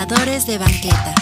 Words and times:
Pensadores 0.00 0.46
de 0.46 0.56
banqueta. 0.56 1.14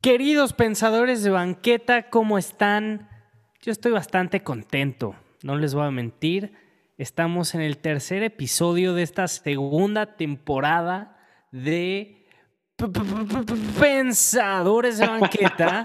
Queridos 0.00 0.54
pensadores 0.54 1.22
de 1.22 1.28
banqueta, 1.28 2.08
¿cómo 2.08 2.38
están? 2.38 3.10
Yo 3.60 3.72
estoy 3.72 3.92
bastante 3.92 4.42
contento, 4.42 5.14
no 5.42 5.58
les 5.58 5.74
voy 5.74 5.84
a 5.84 5.90
mentir. 5.90 6.54
Estamos 6.96 7.54
en 7.54 7.60
el 7.60 7.76
tercer 7.76 8.22
episodio 8.22 8.94
de 8.94 9.02
esta 9.02 9.28
segunda 9.28 10.16
temporada 10.16 11.18
de 11.52 12.17
Pensadores 13.80 14.98
de 14.98 15.06
Banqueta. 15.06 15.84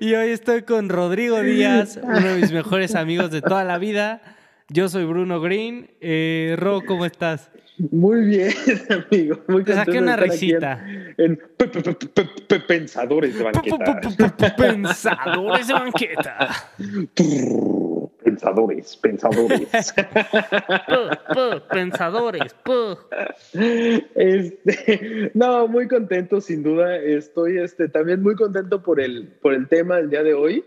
y 0.00 0.14
hoy 0.14 0.30
estoy 0.30 0.62
con 0.62 0.88
Rodrigo 0.88 1.42
Díaz, 1.42 2.00
uno 2.02 2.20
de 2.20 2.40
mis 2.40 2.52
mejores 2.52 2.94
amigos 2.94 3.30
de 3.30 3.42
toda 3.42 3.64
la 3.64 3.76
vida. 3.76 4.22
Yo 4.70 4.88
soy 4.88 5.04
Bruno 5.04 5.42
Green. 5.42 5.90
Eh, 6.00 6.56
Ro, 6.58 6.80
¿cómo 6.86 7.04
estás? 7.04 7.50
Muy 7.90 8.24
bien, 8.24 8.52
amigo. 9.10 9.40
Muy 9.46 9.62
Te 9.62 9.74
saqué 9.74 9.98
una 9.98 10.16
risita. 10.16 10.82
En, 11.18 11.38
Pensadores 12.66 13.38
de 13.38 13.44
Banqueta. 13.44 14.56
Pensadores 14.56 15.66
de 15.66 15.74
Banqueta. 15.74 16.48
Pensadores, 18.22 18.96
pensadores. 18.96 19.68
pensadores. 21.70 22.54
Este, 24.14 25.30
no, 25.34 25.68
muy 25.68 25.86
contento, 25.86 26.40
sin 26.40 26.62
duda. 26.62 26.96
Estoy 26.96 27.58
este, 27.58 27.88
también 27.88 28.22
muy 28.22 28.34
contento 28.34 28.82
por 28.82 29.00
el, 29.00 29.28
por 29.40 29.54
el 29.54 29.68
tema 29.68 29.96
del 29.98 30.10
día 30.10 30.22
de 30.24 30.34
hoy. 30.34 30.64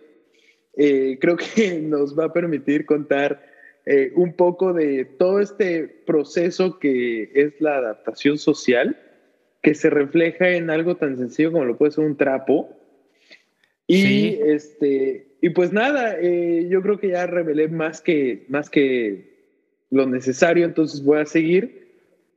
Eh, 0.77 1.17
creo 1.19 1.35
que 1.35 1.79
nos 1.83 2.17
va 2.17 2.25
a 2.25 2.33
permitir 2.33 2.85
contar 2.85 3.43
eh, 3.85 4.11
un 4.15 4.33
poco 4.33 4.73
de 4.73 5.05
todo 5.05 5.39
este 5.39 5.87
proceso 6.05 6.79
que 6.79 7.31
es 7.33 7.59
la 7.59 7.77
adaptación 7.77 8.37
social, 8.37 8.97
que 9.61 9.75
se 9.75 9.89
refleja 9.89 10.49
en 10.49 10.69
algo 10.69 10.95
tan 10.95 11.17
sencillo 11.17 11.51
como 11.51 11.65
lo 11.65 11.77
puede 11.77 11.91
ser 11.91 12.05
un 12.05 12.15
trapo. 12.15 12.77
Y, 13.87 14.39
este, 14.41 15.30
y 15.41 15.49
pues 15.49 15.73
nada, 15.73 16.15
eh, 16.19 16.67
yo 16.69 16.81
creo 16.81 16.99
que 16.99 17.09
ya 17.09 17.25
revelé 17.25 17.67
más 17.67 18.01
que, 18.01 18.45
más 18.47 18.69
que 18.69 19.31
lo 19.89 20.05
necesario, 20.05 20.65
entonces 20.65 21.03
voy 21.03 21.19
a 21.19 21.25
seguir 21.25 21.89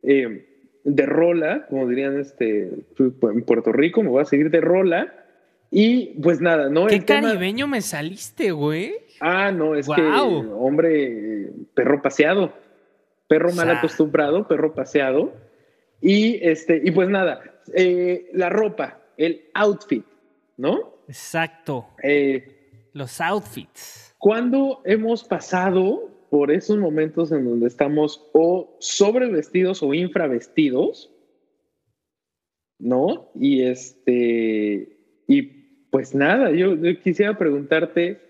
eh, 0.02 0.46
de 0.84 1.06
rola, 1.06 1.66
como 1.68 1.86
dirían 1.86 2.18
este, 2.18 2.70
en 2.98 3.44
Puerto 3.44 3.72
Rico, 3.72 4.02
me 4.02 4.08
voy 4.08 4.22
a 4.22 4.26
seguir 4.26 4.50
de 4.50 4.60
rola. 4.60 5.12
Y 5.70 6.20
pues 6.22 6.40
nada, 6.40 6.68
¿no? 6.68 6.86
Qué 6.86 7.04
caribeño 7.04 7.66
me 7.66 7.80
saliste, 7.80 8.52
güey. 8.52 8.94
Ah, 9.20 9.50
no, 9.50 9.74
es 9.74 9.88
que, 9.88 10.02
hombre, 10.02 11.50
perro 11.74 12.00
paseado, 12.00 12.52
perro 13.26 13.52
mal 13.52 13.70
acostumbrado, 13.70 14.46
perro 14.46 14.72
paseado. 14.72 15.32
Y, 16.00 16.38
este, 16.46 16.80
y 16.84 16.90
pues 16.90 17.08
nada, 17.08 17.42
eh, 17.74 18.30
la 18.34 18.50
ropa, 18.50 19.00
el 19.16 19.46
outfit, 19.54 20.04
¿no? 20.58 20.94
Exacto. 21.08 21.88
Eh, 22.02 22.63
Los 22.94 23.20
outfits. 23.20 24.14
¿Cuándo 24.18 24.80
hemos 24.86 25.22
pasado 25.24 26.10
por 26.30 26.50
esos 26.50 26.78
momentos 26.78 27.30
en 27.30 27.44
donde 27.44 27.66
estamos 27.66 28.30
o 28.32 28.74
sobrevestidos 28.80 29.82
o 29.82 29.92
infravestidos? 29.92 31.12
¿No? 32.78 33.30
Y 33.34 33.64
este, 33.64 34.96
y 35.28 35.42
pues 35.90 36.14
nada, 36.14 36.50
yo 36.50 36.74
quisiera 37.02 37.36
preguntarte, 37.36 38.24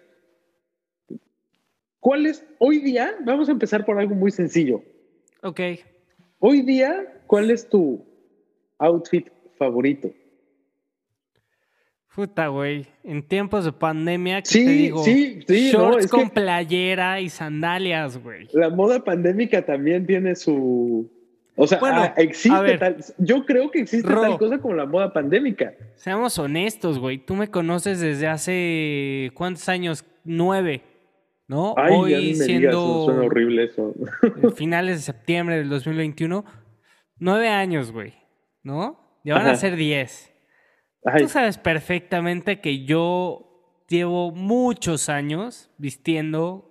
¿Cuál 2.05 2.27
es 2.27 2.45
hoy 2.59 2.81
día? 2.81 3.15
Vamos 3.25 3.49
a 3.49 3.53
empezar 3.53 3.87
por 3.87 3.99
algo 3.99 4.15
muy 4.15 4.31
sencillo. 4.31 4.83
Ok. 5.43 5.59
Hoy 6.39 6.61
día, 6.61 7.23
¿cuál 7.27 7.51
es 7.51 7.67
tu 7.67 8.05
outfit 8.77 9.31
favorito? 9.57 10.13
Puta, 12.15 12.47
güey. 12.47 12.87
En 13.03 13.27
tiempos 13.27 13.65
de 13.65 13.73
pandemia, 13.73 14.41
¿qué 14.43 14.49
sí, 14.49 14.65
te 14.65 14.71
digo? 14.71 15.05
Sí, 15.05 15.41
sí, 15.49 15.71
Shorts 15.73 16.07
con 16.07 16.31
playera 16.31 17.21
y 17.21 17.29
sandalias, 17.29 18.23
güey. 18.23 18.49
La 18.53 18.71
moda 18.71 19.03
pandémica 19.03 19.65
también 19.65 20.07
tiene 20.07 20.37
su. 20.37 21.11
O 21.57 21.67
sea, 21.67 21.79
bueno, 21.79 22.03
ah, 22.03 22.15
existe 22.17 22.79
tal. 22.79 22.97
Yo 23.19 23.45
creo 23.45 23.71
que 23.71 23.81
existe 23.81 24.09
tal 24.09 24.39
cosa 24.39 24.59
como 24.59 24.75
la 24.75 24.87
moda 24.87 25.13
pandémica. 25.13 25.75
Seamos 25.97 26.39
honestos, 26.39 26.99
güey. 26.99 27.19
Tú 27.19 27.35
me 27.35 27.51
conoces 27.51 28.01
desde 28.01 28.29
hace. 28.29 29.33
¿Cuántos 29.35 29.69
años? 29.69 30.05
Nueve. 30.25 30.83
¿no? 31.47 31.75
Hoy 31.75 32.35
siendo 32.35 33.05
suena 33.05 33.23
horrible 33.23 33.65
eso. 33.65 33.95
finales 34.57 34.97
de 34.97 35.03
septiembre 35.03 35.57
del 35.59 35.69
2021, 35.69 36.45
nueve 37.19 37.49
años, 37.49 37.93
güey, 37.93 38.15
¿no? 38.63 39.01
Ya 39.25 39.35
van 39.35 39.47
a 39.47 39.57
ser 39.57 39.77
diez. 39.77 40.34
Tú 41.19 41.29
sabes 41.29 41.59
perfectamente 41.59 42.61
que 42.61 42.85
yo 42.85 43.55
llevo 43.89 44.33
muchos 44.33 45.09
años 45.09 45.71
vistiendo 45.77 46.71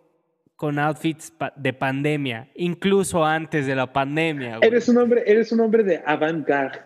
con 0.55 0.79
outfits 0.79 1.33
de 1.55 1.73
pandemia, 1.73 2.49
incluso 2.55 3.25
antes 3.25 3.67
de 3.67 3.75
la 3.75 3.91
pandemia. 3.91 4.59
Eres 4.61 4.87
un 4.87 4.97
hombre, 4.97 5.23
eres 5.25 5.51
un 5.51 5.59
hombre 5.59 5.83
de 5.83 6.01
avant-garde, 6.05 6.79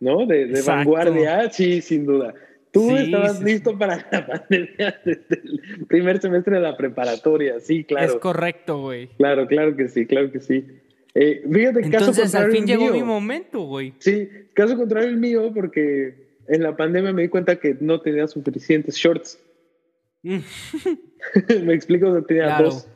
¿no? 0.00 0.26
De, 0.26 0.46
de 0.46 0.62
vanguardia, 0.62 1.50
sí, 1.50 1.80
sin 1.80 2.04
duda. 2.04 2.34
Tú 2.72 2.96
estabas 2.96 3.40
listo 3.42 3.78
para 3.78 3.96
la 4.10 4.26
pandemia 4.26 5.00
desde 5.04 5.40
el 5.44 5.86
primer 5.86 6.20
semestre 6.20 6.56
de 6.56 6.62
la 6.62 6.76
preparatoria, 6.76 7.60
sí, 7.60 7.84
claro. 7.84 8.06
Es 8.06 8.14
correcto, 8.18 8.80
güey. 8.80 9.08
Claro, 9.18 9.46
claro 9.46 9.76
que 9.76 9.88
sí, 9.88 10.06
claro 10.06 10.30
que 10.30 10.40
sí. 10.40 10.66
Eh, 11.14 11.42
fíjate, 11.50 11.80
Entonces, 11.80 12.32
caso 12.32 12.38
al 12.38 12.50
fin 12.50 12.66
llegó 12.66 12.90
mi 12.90 13.02
momento, 13.02 13.60
güey. 13.62 13.92
Sí, 13.98 14.28
caso 14.54 14.76
contrario 14.76 15.08
el 15.08 15.18
mío, 15.18 15.52
porque 15.54 16.21
en 16.48 16.62
la 16.62 16.76
pandemia 16.76 17.12
me 17.12 17.22
di 17.22 17.28
cuenta 17.28 17.56
que 17.56 17.76
no 17.80 18.00
tenía 18.00 18.26
suficientes 18.26 18.96
shorts. 18.96 19.38
me 20.22 21.74
explico, 21.74 22.14
que 22.14 22.22
tenía 22.22 22.58
dos. 22.58 22.88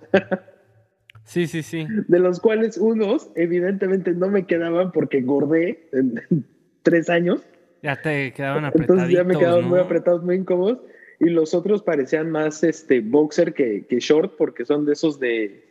sí, 1.25 1.47
sí, 1.47 1.63
sí. 1.63 1.87
De 2.09 2.19
los 2.19 2.41
cuales 2.41 2.79
unos, 2.79 3.31
evidentemente, 3.35 4.13
no 4.13 4.29
me 4.29 4.47
quedaban 4.47 4.93
porque 4.93 5.19
engordé 5.19 5.89
en 5.93 6.47
tres 6.83 7.11
años. 7.11 7.43
Ya 7.83 8.01
te 8.01 8.33
quedaban 8.33 8.65
apretados. 8.65 9.03
Entonces 9.03 9.17
ya 9.17 9.25
me 9.25 9.37
quedaban 9.37 9.65
muy 9.65 9.79
apretados, 9.79 10.23
muy 10.23 10.37
incómodos. 10.37 10.81
Y 11.19 11.31
los 11.31 11.55
otros 11.55 11.83
parecían 11.83 12.31
más 12.31 12.63
este 12.63 13.01
boxer 13.01 13.55
que, 13.55 13.87
que 13.87 14.01
short, 14.01 14.37
porque 14.37 14.65
son 14.65 14.85
de 14.85 14.93
esos 14.93 15.19
de. 15.19 15.65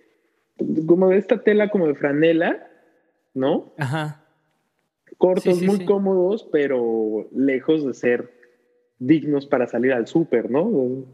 como 0.87 1.09
de 1.09 1.17
esta 1.17 1.43
tela 1.43 1.69
como 1.69 1.87
de 1.87 1.95
franela, 1.95 2.67
¿no? 3.33 3.73
Ajá. 3.77 4.24
Cortos, 5.17 5.61
muy 5.61 5.85
cómodos, 5.85 6.47
pero 6.51 7.27
lejos 7.33 7.85
de 7.85 7.93
ser 7.93 8.31
dignos 8.99 9.45
para 9.45 9.67
salir 9.67 9.93
al 9.93 10.07
súper, 10.07 10.49
¿no? 10.49 11.05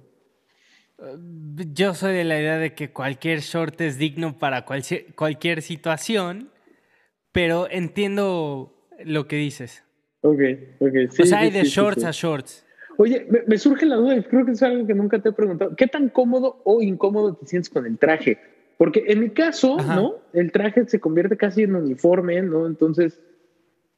Yo 1.73 1.93
soy 1.93 2.13
de 2.13 2.23
la 2.23 2.39
idea 2.39 2.57
de 2.57 2.73
que 2.73 2.91
cualquier 2.91 3.39
short 3.39 3.79
es 3.81 3.97
digno 3.97 4.37
para 4.37 4.65
cualquier, 4.65 5.13
cualquier 5.15 5.61
situación, 5.61 6.49
pero 7.31 7.67
entiendo 7.69 8.73
lo 9.03 9.27
que 9.27 9.37
dices. 9.37 9.83
Ok, 10.21 10.39
ok. 10.79 10.93
Sí, 11.09 11.21
o 11.23 11.25
sea, 11.25 11.39
hay 11.39 11.51
de 11.51 11.63
shorts 11.63 12.03
a 12.03 12.11
shorts. 12.11 12.65
Oye, 12.97 13.25
me, 13.47 13.57
surge 13.57 13.85
la 13.87 13.95
duda 13.95 14.15
y 14.15 14.23
creo 14.23 14.45
que 14.45 14.51
es 14.51 14.61
algo 14.61 14.85
que 14.85 14.93
nunca 14.93 15.19
te 15.19 15.29
he 15.29 15.31
preguntado. 15.31 15.75
¿Qué 15.75 15.87
tan 15.87 16.09
cómodo 16.09 16.61
o 16.65 16.81
incómodo 16.83 17.33
te 17.35 17.47
sientes 17.47 17.69
con 17.71 17.87
el 17.87 17.97
traje? 17.97 18.37
Porque 18.77 19.05
en 19.07 19.21
mi 19.21 19.29
caso, 19.29 19.77
¿no? 19.77 20.15
El 20.33 20.51
traje 20.51 20.85
se 20.87 20.99
convierte 20.99 21.37
casi 21.37 21.63
en 21.63 21.75
uniforme, 21.75 22.41
¿no? 22.43 22.67
Entonces, 22.67 23.19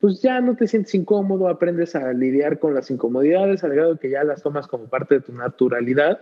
pues 0.04 0.22
ya 0.22 0.42
no 0.42 0.58
te 0.58 0.68
sientes 0.68 0.94
incómodo, 0.96 1.48
aprendes 1.48 1.96
a 1.96 2.12
lidiar 2.12 2.60
con 2.60 2.74
las 2.74 2.92
incomodidades, 2.92 3.64
al 3.64 3.74
grado 3.74 3.98
que 3.98 4.10
ya 4.10 4.26
las 4.26 4.44
tomas 4.44 4.68
como 4.68 4.90
parte 4.90 5.16
de 5.16 5.22
tu 5.22 5.32
naturalidad. 5.32 6.20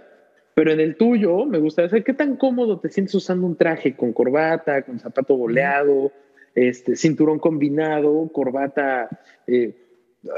Pero 0.53 0.69
en 0.71 0.79
el 0.79 0.97
tuyo, 0.97 1.47
me 1.47 1.57
gustaría 1.57 1.89
saber 1.89 2.03
qué 2.03 2.13
tan 2.13 2.35
cómodo 2.35 2.79
te 2.79 2.89
sientes 2.89 3.15
usando 3.15 3.47
un 3.47 3.55
traje 3.55 3.95
con 3.95 4.13
corbata, 4.13 4.83
con 4.83 4.99
zapato 4.99 5.35
boleado, 5.35 6.11
este, 6.53 6.95
cinturón 6.95 7.39
combinado, 7.39 8.29
corbata 8.31 9.09
eh, 9.47 9.75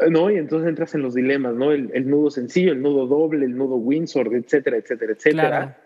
¿no? 0.10 0.32
Y 0.32 0.38
entonces 0.38 0.70
entras 0.70 0.96
en 0.96 1.02
los 1.02 1.14
dilemas, 1.14 1.54
¿no? 1.54 1.74
El, 1.74 2.10
nudo 2.10 2.32
sencillo, 2.32 2.72
el 2.72 2.82
nudo 2.82 3.08
doble, 3.08 3.46
el 3.46 3.58
nudo 3.58 3.76
Windsor, 3.76 4.34
etcétera, 4.34 4.78
etcétera, 4.78 5.12
etcétera. 5.12 5.82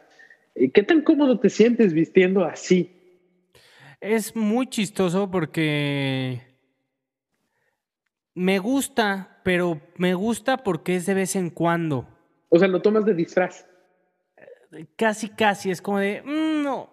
Eh, 0.53 0.69
¿Qué 0.69 0.83
tan 0.83 1.01
cómodo 1.01 1.39
te 1.39 1.50
sientes 1.50 1.92
vistiendo 1.92 2.45
así? 2.45 2.92
Es 4.00 4.36
muy 4.36 4.68
chistoso 4.68 5.31
porque 5.31 6.47
me 8.38 8.60
gusta, 8.60 9.39
pero 9.44 9.81
me 9.98 10.13
gusta 10.13 10.57
porque 10.57 10.95
es 10.95 11.07
de 11.07 11.16
vez 11.16 11.36
en 11.36 11.50
cuando. 11.50 12.07
O 12.50 12.60
sea, 12.60 12.68
lo 12.68 12.81
tomas 12.81 13.04
de 13.04 13.16
disfraz. 13.16 13.66
Casi, 14.95 15.30
casi, 15.30 15.72
es 15.72 15.81
como 15.81 15.98
de, 15.98 16.22
mm, 16.24 16.63
no, 16.63 16.89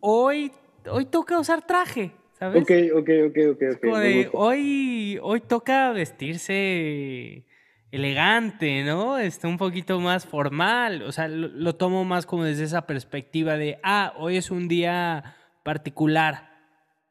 hoy, 0.00 0.52
hoy 0.90 1.06
toca 1.06 1.38
usar 1.38 1.66
traje, 1.66 2.12
¿sabes? 2.38 2.62
Ok, 2.62 2.70
ok, 2.94 3.10
ok, 3.28 3.38
ok. 3.52 3.80
como 3.80 3.98
de, 3.98 4.28
hoy, 4.32 5.18
hoy 5.22 5.40
toca 5.40 5.92
vestirse 5.92 7.46
elegante, 7.90 8.84
¿no? 8.84 9.16
Está 9.16 9.48
un 9.48 9.56
poquito 9.56 9.98
más 10.00 10.26
formal. 10.26 11.02
O 11.02 11.12
sea, 11.12 11.28
lo, 11.28 11.74
tomo 11.76 12.04
más 12.04 12.26
como 12.26 12.44
desde 12.44 12.64
esa 12.64 12.86
perspectiva 12.86 13.56
de, 13.56 13.78
ah, 13.82 14.12
hoy 14.18 14.36
es 14.36 14.50
un 14.50 14.68
día 14.68 15.36
particular. 15.62 16.55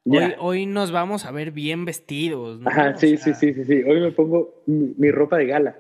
Hoy, 0.05 0.33
hoy, 0.39 0.65
nos 0.65 0.91
vamos 0.91 1.25
a 1.25 1.31
ver 1.31 1.51
bien 1.51 1.85
vestidos. 1.85 2.59
¿no? 2.59 2.69
Ajá, 2.69 2.95
sí, 2.95 3.17
sí, 3.17 3.33
sí, 3.33 3.53
sí, 3.53 3.65
sí. 3.65 3.83
Hoy 3.83 3.99
me 3.99 4.11
pongo 4.11 4.63
mi, 4.67 5.11
ropa 5.11 5.37
de 5.37 5.47
gala. 5.47 5.75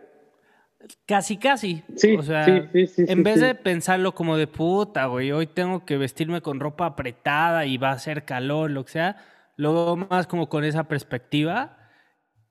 Casi, 1.05 1.37
casi. 1.37 1.83
Sí, 1.95 2.15
o 2.15 2.23
sea, 2.23 2.69
sí, 2.71 2.87
sí, 2.87 3.05
en 3.07 3.23
vez 3.23 3.39
de 3.39 3.55
pensarlo 3.55 4.13
como 4.13 4.37
de 4.37 4.47
puta, 4.47 5.05
güey, 5.05 5.31
hoy 5.31 5.47
tengo 5.47 5.85
que 5.85 5.97
vestirme 5.97 6.41
con 6.41 6.59
ropa 6.59 6.85
apretada 6.85 7.65
y 7.65 7.77
va 7.77 7.89
a 7.89 7.93
hacer 7.93 8.25
calor, 8.25 8.71
lo 8.71 8.85
que 8.85 8.91
sea, 8.91 9.17
lo 9.57 9.73
veo 9.73 9.95
más 9.95 10.27
como 10.27 10.49
con 10.49 10.63
esa 10.63 10.87
perspectiva 10.87 11.77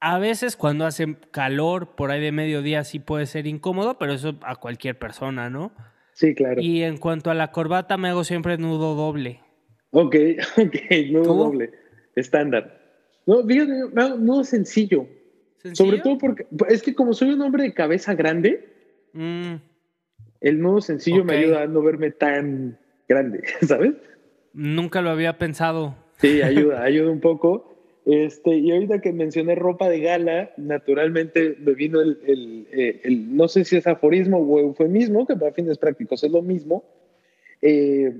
a 0.07 0.19
veces 0.19 0.55
cuando 0.59 0.85
hace 0.85 1.17
calor, 1.31 1.97
por 1.97 2.11
ahí 2.11 2.21
de 2.21 2.31
mediodía 2.31 2.85
sí 2.85 2.99
puede 2.99 3.25
ser 3.25 3.47
incómodo, 3.47 3.97
pero 3.97 4.13
eso 4.13 4.35
a 4.43 4.57
cualquier 4.57 4.99
persona, 4.99 5.49
¿no? 5.49 5.73
Sí, 6.13 6.35
claro. 6.35 6.61
Y 6.61 6.83
en 6.83 6.99
cuanto 6.99 7.31
a 7.31 7.35
la 7.35 7.53
corbata, 7.53 7.97
me 7.97 8.11
hago 8.11 8.23
siempre 8.23 8.59
nudo 8.59 8.95
doble. 8.97 9.41
Ok, 9.95 10.17
ok, 10.59 10.75
nudo 11.13 11.35
doble. 11.35 11.71
Estándar. 12.17 12.81
No, 13.27 13.45
fíjate, 13.47 13.73
nudo 14.19 14.45
sencillo. 14.45 15.07
¿Sencillo? 15.59 15.77
Sobre 15.77 16.03
todo 16.03 16.19
porque 16.19 16.47
es 16.69 16.83
que 16.83 16.95
como 16.95 17.15
soy 17.15 17.31
un 17.31 17.41
hombre 17.41 17.63
de 17.63 17.75
cabeza 17.75 18.15
grande, 18.15 18.69
mm. 19.13 19.55
el 20.41 20.61
nudo 20.61 20.81
sencillo 20.81 21.25
me 21.25 21.37
ayuda 21.37 21.63
a 21.63 21.67
no 21.67 21.81
verme 21.81 22.11
tan 22.11 22.77
grande, 23.09 23.45
¿sabes? 23.67 23.93
Nunca 24.53 25.01
lo 25.01 25.11
había 25.11 25.39
pensado. 25.39 25.95
Sí, 26.19 26.43
ayuda, 26.43 26.83
ayuda 26.83 27.11
un 27.11 27.21
poco. 27.21 27.71
Este, 28.05 28.57
y 28.57 28.73
ahorita 28.73 29.01
que 29.01 29.13
mencioné 29.13 29.55
ropa 29.55 29.89
de 29.89 30.01
gala, 30.01 30.51
naturalmente 30.57 31.57
me 31.61 31.73
vino 31.73 32.03
el, 32.03 32.67
eh, 32.71 33.01
el, 33.05 33.35
no 33.35 33.49
sé 33.49 33.65
si 33.65 33.77
es 33.77 33.87
aforismo 33.87 34.39
o 34.39 34.59
eufemismo, 34.59 35.27
que 35.27 35.37
para 35.37 35.53
fines 35.53 35.79
prácticos 35.79 36.23
es 36.23 36.31
lo 36.31 36.43
mismo, 36.43 36.85
eh, 37.63 38.13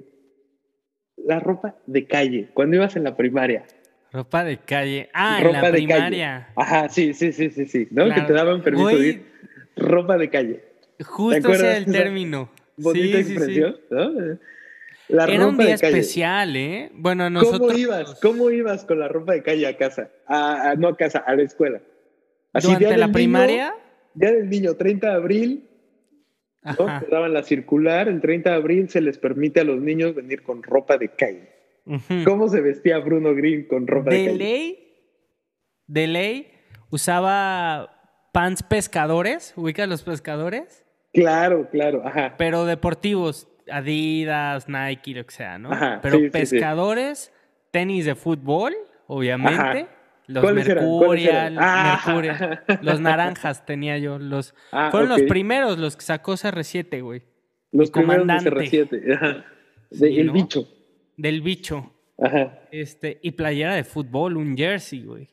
la 1.17 1.41
ropa 1.41 1.77
de 1.87 2.07
calle, 2.07 2.49
cuando 2.55 2.77
ibas 2.77 2.97
en 2.97 3.05
la 3.05 3.17
primaria. 3.17 3.65
Ropa 4.13 4.45
de 4.45 4.59
calle. 4.59 5.11
Ah, 5.13 5.41
en 5.43 5.53
la 5.53 5.71
primaria. 5.71 6.49
Ajá, 6.55 6.89
sí, 6.89 7.15
sí, 7.15 7.33
sí, 7.33 7.51
sí, 7.51 7.67
sí. 7.67 7.89
¿no? 7.91 8.13
Que 8.15 8.21
te 8.23 8.33
daban 8.33 8.63
permiso 8.63 8.97
de 8.97 9.09
ir. 9.09 9.27
Ropa 9.77 10.17
de 10.17 10.31
calle. 10.31 10.65
Justo 11.05 11.53
ese 11.53 11.71
es 11.71 11.87
el 11.87 11.93
término. 11.93 12.51
Bonita 12.77 13.19
expresión, 13.19 13.77
¿no? 13.91 14.39
Era 15.09 15.47
un 15.47 15.59
día 15.59 15.75
especial, 15.75 16.57
¿eh? 16.57 16.91
Bueno, 16.95 17.29
nosotros... 17.29 17.73
¿Cómo 17.73 17.79
ibas? 17.79 18.15
¿Cómo 18.21 18.51
ibas 18.51 18.85
con 18.85 19.01
la 19.01 19.09
ropa 19.09 19.33
de 19.33 19.43
calle 19.43 19.67
a 19.67 19.77
casa? 19.77 20.11
A, 20.27 20.75
no 20.79 20.89
a 20.89 20.97
casa, 20.97 21.19
a 21.19 21.35
la 21.35 21.43
escuela. 21.43 21.81
Así, 22.53 22.69
¿Durante 22.69 22.97
la 22.97 23.13
primaria? 23.13 23.75
día 24.15 24.33
del 24.33 24.49
niño, 24.49 24.75
30 24.75 25.09
de 25.09 25.15
abril, 25.15 25.69
¿no? 26.65 26.87
daban 27.11 27.33
la 27.33 27.43
circular, 27.43 28.09
el 28.09 28.21
30 28.21 28.51
de 28.51 28.57
abril 28.57 28.89
se 28.89 29.01
les 29.01 29.19
permite 29.19 29.61
a 29.61 29.65
los 29.65 29.81
niños 29.81 30.15
venir 30.15 30.43
con 30.43 30.63
ropa 30.63 30.97
de 30.97 31.09
calle. 31.09 31.51
¿Cómo 32.25 32.49
se 32.49 32.61
vestía 32.61 32.99
Bruno 32.99 33.35
Green 33.35 33.67
con 33.69 33.87
ropa 33.87 34.11
de, 34.11 34.19
de 34.19 34.25
calle? 34.27 34.39
Ley, 34.39 34.79
de 35.87 36.07
ley, 36.07 36.49
usaba 36.91 37.91
pants 38.33 38.63
pescadores, 38.63 39.53
¿ubicas 39.57 39.89
los 39.89 40.03
pescadores? 40.03 40.85
Claro, 41.13 41.69
claro, 41.71 42.03
ajá. 42.05 42.35
Pero 42.39 42.65
deportivos, 42.65 43.49
Adidas, 43.71 44.69
Nike, 44.69 45.15
lo 45.15 45.25
que 45.25 45.35
sea, 45.35 45.59
¿no? 45.59 45.71
Pero 46.03 46.19
pescadores, 46.31 47.33
tenis 47.71 48.05
de 48.05 48.15
fútbol, 48.15 48.75
obviamente. 49.07 49.87
Los 50.27 50.55
Mercurial, 50.55 51.57
ah. 51.59 52.63
los 52.83 53.01
naranjas 53.01 53.67
tenía 53.67 53.99
yo. 53.99 54.19
Los, 54.19 54.55
ah, 54.73 54.89
fueron 54.91 55.11
los 55.11 55.23
primeros 55.23 55.79
los 55.79 55.97
que 55.97 56.03
sacó 56.03 56.33
CR7, 56.33 57.03
güey. 57.03 57.23
Los 57.73 57.91
comandante. 57.91 58.51
CR7, 58.51 59.45
el 60.01 60.31
bicho. 60.31 60.69
Del 61.17 61.43
bicho. 61.43 61.93
Ajá. 62.19 62.61
Este, 62.71 63.19
y 63.23 63.33
playera 63.33 63.75
de 63.75 63.85
fútbol, 63.85 64.37
un 64.37 64.57
jersey, 64.57 65.05
güey. 65.05 65.29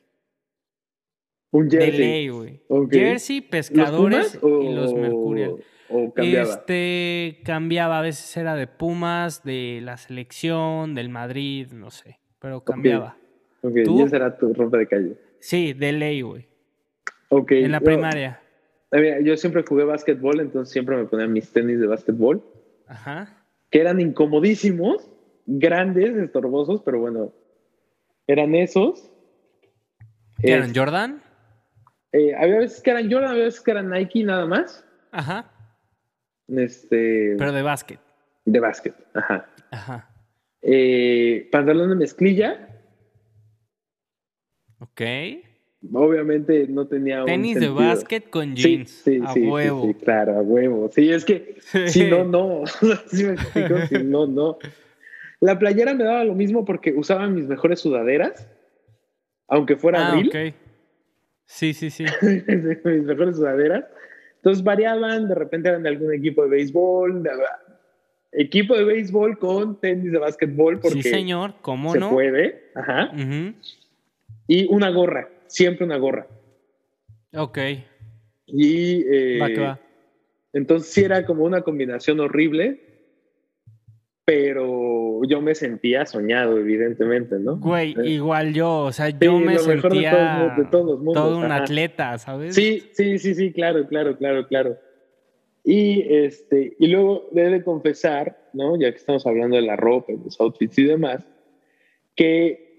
Un 1.52 1.70
jersey. 1.70 1.90
De 1.90 1.98
ley, 1.98 2.28
güey. 2.28 2.62
Jersey, 2.90 3.40
pescadores 3.40 4.38
y 4.42 4.74
los 4.74 4.92
Mercurial. 4.94 5.56
¿O 5.88 6.12
cambiaba? 6.12 6.48
Este 6.48 7.40
cambiaba, 7.44 7.98
a 7.98 8.02
veces 8.02 8.36
era 8.36 8.56
de 8.56 8.66
Pumas, 8.66 9.44
de 9.44 9.80
la 9.82 9.96
selección, 9.96 10.94
del 10.94 11.10
Madrid, 11.10 11.68
no 11.72 11.90
sé, 11.90 12.18
pero 12.38 12.64
cambiaba. 12.64 13.16
Ok, 13.62 13.76
¿y 13.76 14.02
esa 14.02 14.16
era 14.16 14.36
tu 14.36 14.52
ropa 14.52 14.76
de 14.78 14.86
calle? 14.86 15.16
Sí, 15.38 15.72
de 15.72 15.92
ley, 15.92 16.20
güey. 16.22 16.46
Ok. 17.28 17.52
En 17.52 17.72
la 17.72 17.80
primaria. 17.80 18.40
yo 19.22 19.36
siempre 19.36 19.64
jugué 19.66 19.84
básquetbol, 19.84 20.40
entonces 20.40 20.72
siempre 20.72 20.96
me 20.96 21.04
ponía 21.06 21.26
mis 21.26 21.50
tenis 21.52 21.80
de 21.80 21.86
básquetbol. 21.86 22.44
Ajá. 22.86 23.44
Que 23.70 23.80
eran 23.80 24.00
incomodísimos, 24.00 25.10
grandes, 25.46 26.16
estorbosos, 26.16 26.82
pero 26.82 26.98
bueno, 26.98 27.32
eran 28.26 28.54
esos. 28.54 29.10
eran 30.42 30.74
Jordan? 30.74 31.22
Eh, 32.12 32.34
había 32.34 32.58
veces 32.58 32.82
que 32.82 32.90
eran 32.90 33.10
Jordan, 33.10 33.30
había 33.30 33.44
veces 33.44 33.60
que 33.60 33.70
eran 33.70 33.90
Nike 33.90 34.24
nada 34.24 34.46
más. 34.46 34.84
Ajá. 35.12 35.50
Este, 36.48 37.36
Pero 37.38 37.52
de 37.52 37.62
básquet. 37.62 38.00
De 38.44 38.60
básquet, 38.60 38.94
ajá. 39.14 39.48
Ajá. 39.70 40.10
Eh, 40.60 41.48
pantalón 41.50 41.88
de 41.90 41.96
mezclilla. 41.96 42.68
Ok. 44.82 45.00
Obviamente 45.92 46.66
no 46.68 46.86
tenía 46.86 47.24
Tenis 47.24 47.58
de 47.58 47.68
básquet 47.68 48.30
con 48.30 48.54
jeans. 48.54 48.90
Sí, 48.90 49.20
a 49.24 49.32
huevo. 49.32 49.86
Sí, 49.86 49.94
claro, 49.94 50.38
a 50.38 50.42
huevo. 50.42 50.90
Sí, 50.92 51.10
es 51.10 51.24
que 51.24 51.56
si 51.88 52.08
no, 52.08 52.24
no. 52.24 52.64
si 53.06 53.24
me 53.24 53.34
explico, 53.34 53.78
si 53.88 54.02
no, 54.02 54.26
no. 54.26 54.58
La 55.40 55.58
playera 55.58 55.94
me 55.94 56.04
daba 56.04 56.24
lo 56.24 56.34
mismo 56.34 56.64
porque 56.64 56.92
usaba 56.92 57.26
mis 57.28 57.46
mejores 57.46 57.80
sudaderas, 57.80 58.48
aunque 59.48 59.76
fuera 59.76 60.06
ah, 60.06 60.12
abril. 60.12 60.28
Ok. 60.28 60.54
Sí, 61.44 61.74
sí, 61.74 61.90
sí. 61.90 62.04
mis 62.22 63.04
mejores 63.04 63.36
sudaderas. 63.36 63.84
Entonces 64.36 64.64
variaban, 64.64 65.28
de 65.28 65.34
repente 65.34 65.68
eran 65.68 65.82
de 65.82 65.88
algún 65.88 66.12
equipo 66.12 66.42
de 66.44 66.50
béisbol, 66.50 67.22
equipo 68.32 68.76
de 68.76 68.84
béisbol 68.84 69.38
con 69.38 69.80
tenis 69.80 70.10
de 70.10 70.18
básquetbol. 70.18 70.80
Porque 70.80 71.02
sí, 71.02 71.10
señor, 71.10 71.54
¿cómo 71.60 71.92
se 71.92 72.00
no? 72.00 72.10
puede. 72.10 72.70
Ajá. 72.74 73.12
Y 74.46 74.66
una 74.66 74.90
gorra, 74.90 75.28
siempre 75.46 75.84
una 75.84 75.96
gorra. 75.96 76.26
Ok. 77.34 77.58
Y 78.46 79.04
eh, 79.08 79.76
entonces 80.52 80.92
sí 80.92 81.02
era 81.02 81.24
como 81.24 81.44
una 81.44 81.62
combinación 81.62 82.20
horrible, 82.20 82.80
pero 84.24 85.20
yo 85.24 85.40
me 85.40 85.54
sentía 85.54 86.06
soñado, 86.06 86.58
evidentemente, 86.58 87.38
¿no? 87.38 87.56
Güey, 87.56 87.94
eh, 87.98 88.10
igual 88.10 88.52
yo, 88.52 88.80
o 88.84 88.92
sea, 88.92 89.08
yo 89.08 89.38
me 89.38 89.58
sentía 89.58 90.54
de 90.56 90.64
todos, 90.66 90.98
mundos, 90.98 91.14
todo 91.14 91.38
un 91.38 91.50
atleta, 91.50 92.18
¿sabes? 92.18 92.54
Sí, 92.54 92.90
sí, 92.92 93.18
sí, 93.18 93.34
sí, 93.34 93.52
claro, 93.52 93.86
claro, 93.86 94.16
claro, 94.16 94.46
claro. 94.46 94.78
Y, 95.64 96.02
este, 96.12 96.76
y 96.78 96.88
luego 96.88 97.28
debe 97.32 97.50
de 97.50 97.64
confesar, 97.64 98.48
¿no? 98.52 98.78
Ya 98.78 98.90
que 98.90 98.98
estamos 98.98 99.26
hablando 99.26 99.56
de 99.56 99.62
la 99.62 99.76
ropa, 99.76 100.12
los 100.12 100.38
outfits 100.40 100.78
y 100.78 100.84
demás, 100.84 101.24
que 102.14 102.71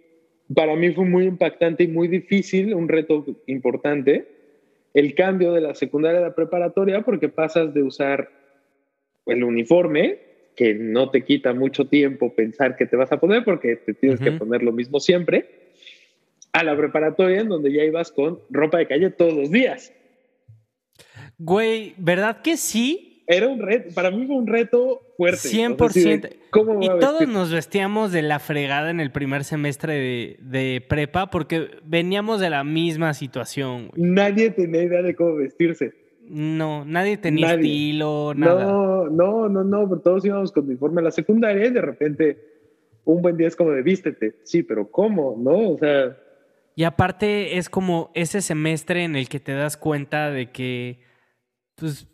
para 0.54 0.76
mí 0.76 0.92
fue 0.92 1.06
muy 1.06 1.26
impactante 1.26 1.84
y 1.84 1.88
muy 1.88 2.08
difícil, 2.08 2.74
un 2.74 2.88
reto 2.88 3.26
importante, 3.48 4.28
el 4.94 5.16
cambio 5.16 5.54
de 5.54 5.62
la 5.62 5.76
secundaria 5.76 6.20
a 6.20 6.24
la 6.24 6.36
preparatoria, 6.36 7.02
porque 7.02 7.30
pasas 7.30 7.74
de 7.74 7.84
usar 7.84 8.30
el 9.26 9.44
uniforme, 9.44 10.20
que 10.56 10.76
no 10.76 11.10
te 11.10 11.24
quita 11.24 11.54
mucho 11.54 11.88
tiempo 11.88 12.36
pensar 12.36 12.76
que 12.76 12.86
te 12.86 12.96
vas 12.96 13.12
a 13.12 13.20
poner 13.20 13.44
porque 13.44 13.76
te 13.76 13.94
tienes 13.94 14.20
que 14.20 14.34
poner 14.34 14.62
lo 14.62 14.72
mismo 14.72 15.00
siempre, 15.00 15.50
a 16.52 16.64
la 16.64 16.78
preparatoria 16.78 17.42
en 17.42 17.50
donde 17.50 17.74
ya 17.74 17.84
ibas 17.84 18.12
con 18.12 18.40
ropa 18.52 18.78
de 18.78 18.88
calle 18.88 19.10
todos 19.10 19.34
los 19.34 19.50
días. 19.50 19.92
Güey, 21.40 21.96
¿verdad 21.98 22.42
que 22.42 22.58
sí? 22.58 23.13
Era 23.26 23.48
un 23.48 23.62
reto, 23.62 23.94
para 23.96 24.12
mí 24.12 24.26
fue 24.28 24.36
un 24.36 24.48
reto 24.48 25.02
fuerte. 25.16 25.48
100%. 25.50 26.30
y 26.82 26.88
todos 27.00 27.28
nos 27.28 27.52
vestíamos 27.52 28.12
de 28.12 28.22
la 28.22 28.40
fregada 28.40 28.90
en 28.90 29.00
el 29.00 29.12
primer 29.12 29.44
semestre 29.44 29.94
de, 29.94 30.38
de, 30.42 30.86
prepa 30.88 31.30
porque 31.30 31.70
veníamos 31.86 32.42
de 32.42 32.50
la 32.50 32.64
misma 32.64 33.14
situación. 33.14 33.92
Nadie 33.96 34.52
tenía 34.52 34.84
idea 34.84 35.02
de 35.02 35.16
cómo 35.16 35.36
vestirse. 35.36 35.94
No, 36.28 36.86
nadie 36.86 37.18
tenía 37.18 37.54
estilo, 37.54 38.34
nada. 38.36 38.66
No, 38.66 39.10
no, 39.10 39.50
no, 39.50 39.64
no, 39.64 40.00
todos 40.00 40.26
íbamos 40.26 40.52
con 40.52 40.66
uniforme 40.66 41.02
a 41.02 41.06
la 41.06 41.12
secundaria 41.12 41.68
y 41.68 41.72
de 41.72 41.82
repente 41.82 42.38
un 43.06 43.22
buen 43.22 43.38
día 43.38 43.48
es 43.48 43.56
como 43.56 43.72
de 43.72 43.82
vístete. 43.82 44.36
Sí, 44.44 44.64
pero 44.64 44.90
¿cómo? 44.90 45.36
¿No? 45.38 45.72
O 45.72 45.78
sea. 45.78 46.18
Y 46.76 46.84
aparte 46.86 47.58
es 47.58 47.70
como 47.70 48.12
ese 48.16 48.42
semestre 48.42 49.04
en 49.04 49.16
el 49.16 49.30
que 49.30 49.40
te 49.40 49.54
das 49.54 49.78
cuenta 49.78 50.32
de 50.32 50.52
que, 50.52 51.02
pues, 51.76 52.08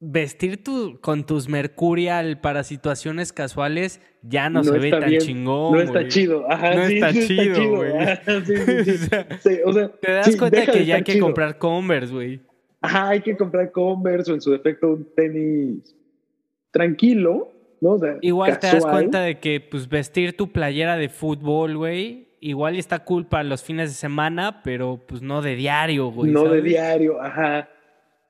vestir 0.00 0.62
tu, 0.62 1.00
con 1.00 1.26
tus 1.26 1.48
Mercurial 1.48 2.40
para 2.40 2.62
situaciones 2.62 3.32
casuales 3.32 4.00
ya 4.22 4.48
no, 4.50 4.62
se 4.62 4.78
ve 4.78 4.90
tan 4.90 5.16
chingón. 5.18 5.72
No 5.72 5.80
está 5.80 6.06
chido. 6.08 6.50
Ajá, 6.50 6.74
no 6.74 6.82
está, 6.82 7.12
chido, 7.12 7.76
güey. 7.76 7.92
o 9.64 9.72
sea, 9.72 9.88
te 9.88 10.12
das 10.12 10.36
cuenta 10.36 10.66
que 10.66 10.84
ya 10.84 10.96
hay 10.96 11.02
que 11.02 11.18
comprar 11.18 11.58
Converse, 11.58 12.12
güey. 12.12 12.40
Ajá, 12.80 13.08
hay 13.08 13.20
que 13.20 13.36
comprar 13.36 13.72
Converse 13.72 14.30
o 14.30 14.34
en 14.34 14.40
su 14.40 14.52
defecto 14.52 14.88
un 14.88 15.08
tenis 15.14 15.96
tranquilo, 16.70 17.50
¿no? 17.80 17.98
igual 18.20 18.58
te 18.58 18.66
das 18.68 18.84
cuenta 18.84 19.22
de 19.22 19.38
que 19.38 19.60
pues 19.60 19.88
vestir 19.88 20.36
tu 20.36 20.52
playera 20.52 20.96
de 20.96 21.08
fútbol, 21.08 21.76
güey, 21.76 22.28
igual 22.40 22.76
está 22.76 23.04
cool 23.04 23.26
para 23.26 23.44
los 23.44 23.62
fines 23.62 23.90
de 23.90 23.96
semana, 23.96 24.62
pero 24.62 25.00
pues 25.06 25.22
no 25.22 25.42
de 25.42 25.56
diario, 25.56 26.10
güey. 26.10 26.30
No 26.30 26.44
de 26.44 26.62
diario, 26.62 27.20
ajá. 27.20 27.68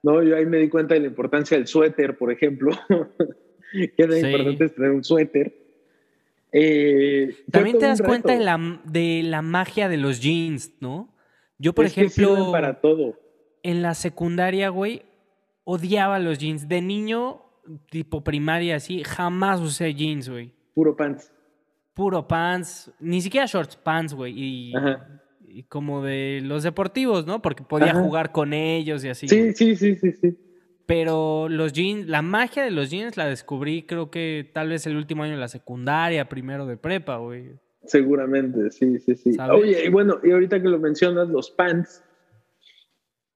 No, 0.03 0.23
yo 0.23 0.37
ahí 0.37 0.47
me 0.47 0.59
di 0.59 0.69
cuenta 0.69 0.95
de 0.95 1.01
la 1.01 1.07
importancia 1.07 1.57
del 1.57 1.67
suéter, 1.67 2.17
por 2.17 2.31
ejemplo. 2.33 2.73
que 3.73 3.93
es 3.97 4.25
importante 4.25 4.69
tener 4.69 4.91
un 4.91 5.05
suéter. 5.05 5.55
Eh, 6.53 7.37
También 7.51 7.79
te 7.79 7.87
das 7.87 8.01
cuenta 8.01 8.33
de 8.33 8.41
la, 8.41 8.81
de 8.85 9.23
la, 9.25 9.43
magia 9.43 9.89
de 9.89 9.99
los 9.99 10.21
jeans, 10.21 10.73
¿no? 10.81 11.15
Yo, 11.59 11.75
por 11.75 11.85
ejemplo. 11.85 12.51
para 12.53 12.81
todo. 12.81 13.19
En 13.63 13.83
la 13.83 13.95
secundaria, 13.95 14.69
güey, 14.69 15.03
odiaba 15.65 16.19
los 16.19 16.39
jeans. 16.39 16.69
De 16.69 16.81
niño, 16.81 17.43
tipo 17.91 18.23
primaria, 18.23 18.77
así, 18.77 19.03
jamás 19.05 19.61
usé 19.61 19.93
jeans, 19.95 20.29
güey. 20.29 20.53
Puro 20.75 20.97
pants. 20.97 21.33
Puro 21.93 22.27
pants. 22.27 22.91
Ni 23.01 23.21
siquiera 23.21 23.47
shorts, 23.47 23.77
pants, 23.77 24.15
güey. 24.15 24.33
Y 24.37 24.77
Ajá 24.77 25.19
y 25.51 25.65
como 25.65 26.03
de 26.03 26.41
los 26.43 26.63
deportivos, 26.63 27.27
¿no? 27.27 27.43
Porque 27.43 27.63
podía 27.63 27.95
jugar 27.95 28.33
con 28.33 28.53
ellos 28.53 29.05
y 29.05 29.09
así. 29.09 29.29
Sí, 29.29 29.53
sí, 29.55 29.77
sí, 29.77 29.97
sí, 29.97 30.13
sí. 30.13 30.39
Pero 30.87 31.49
los 31.51 31.73
jeans, 31.73 32.07
la 32.09 32.23
magia 32.23 32.63
de 32.63 32.71
los 32.71 32.91
jeans 32.91 33.17
la 33.17 33.27
descubrí 33.27 33.83
creo 33.83 34.11
que 34.11 34.51
tal 34.55 34.71
vez 34.71 34.87
el 34.87 34.97
último 34.97 35.23
año 35.23 35.35
de 35.35 35.41
la 35.41 35.49
secundaria, 35.49 36.29
primero 36.29 36.67
de 36.67 36.77
prepa, 36.77 37.17
güey. 37.19 37.59
Seguramente, 37.85 38.71
sí, 38.71 38.99
sí, 38.99 39.15
sí. 39.15 39.37
Oye, 39.51 39.85
y 39.85 39.89
bueno, 39.89 40.19
y 40.23 40.31
ahorita 40.31 40.61
que 40.61 40.69
lo 40.69 40.79
mencionas, 40.79 41.29
los 41.29 41.51
pants. 41.51 42.03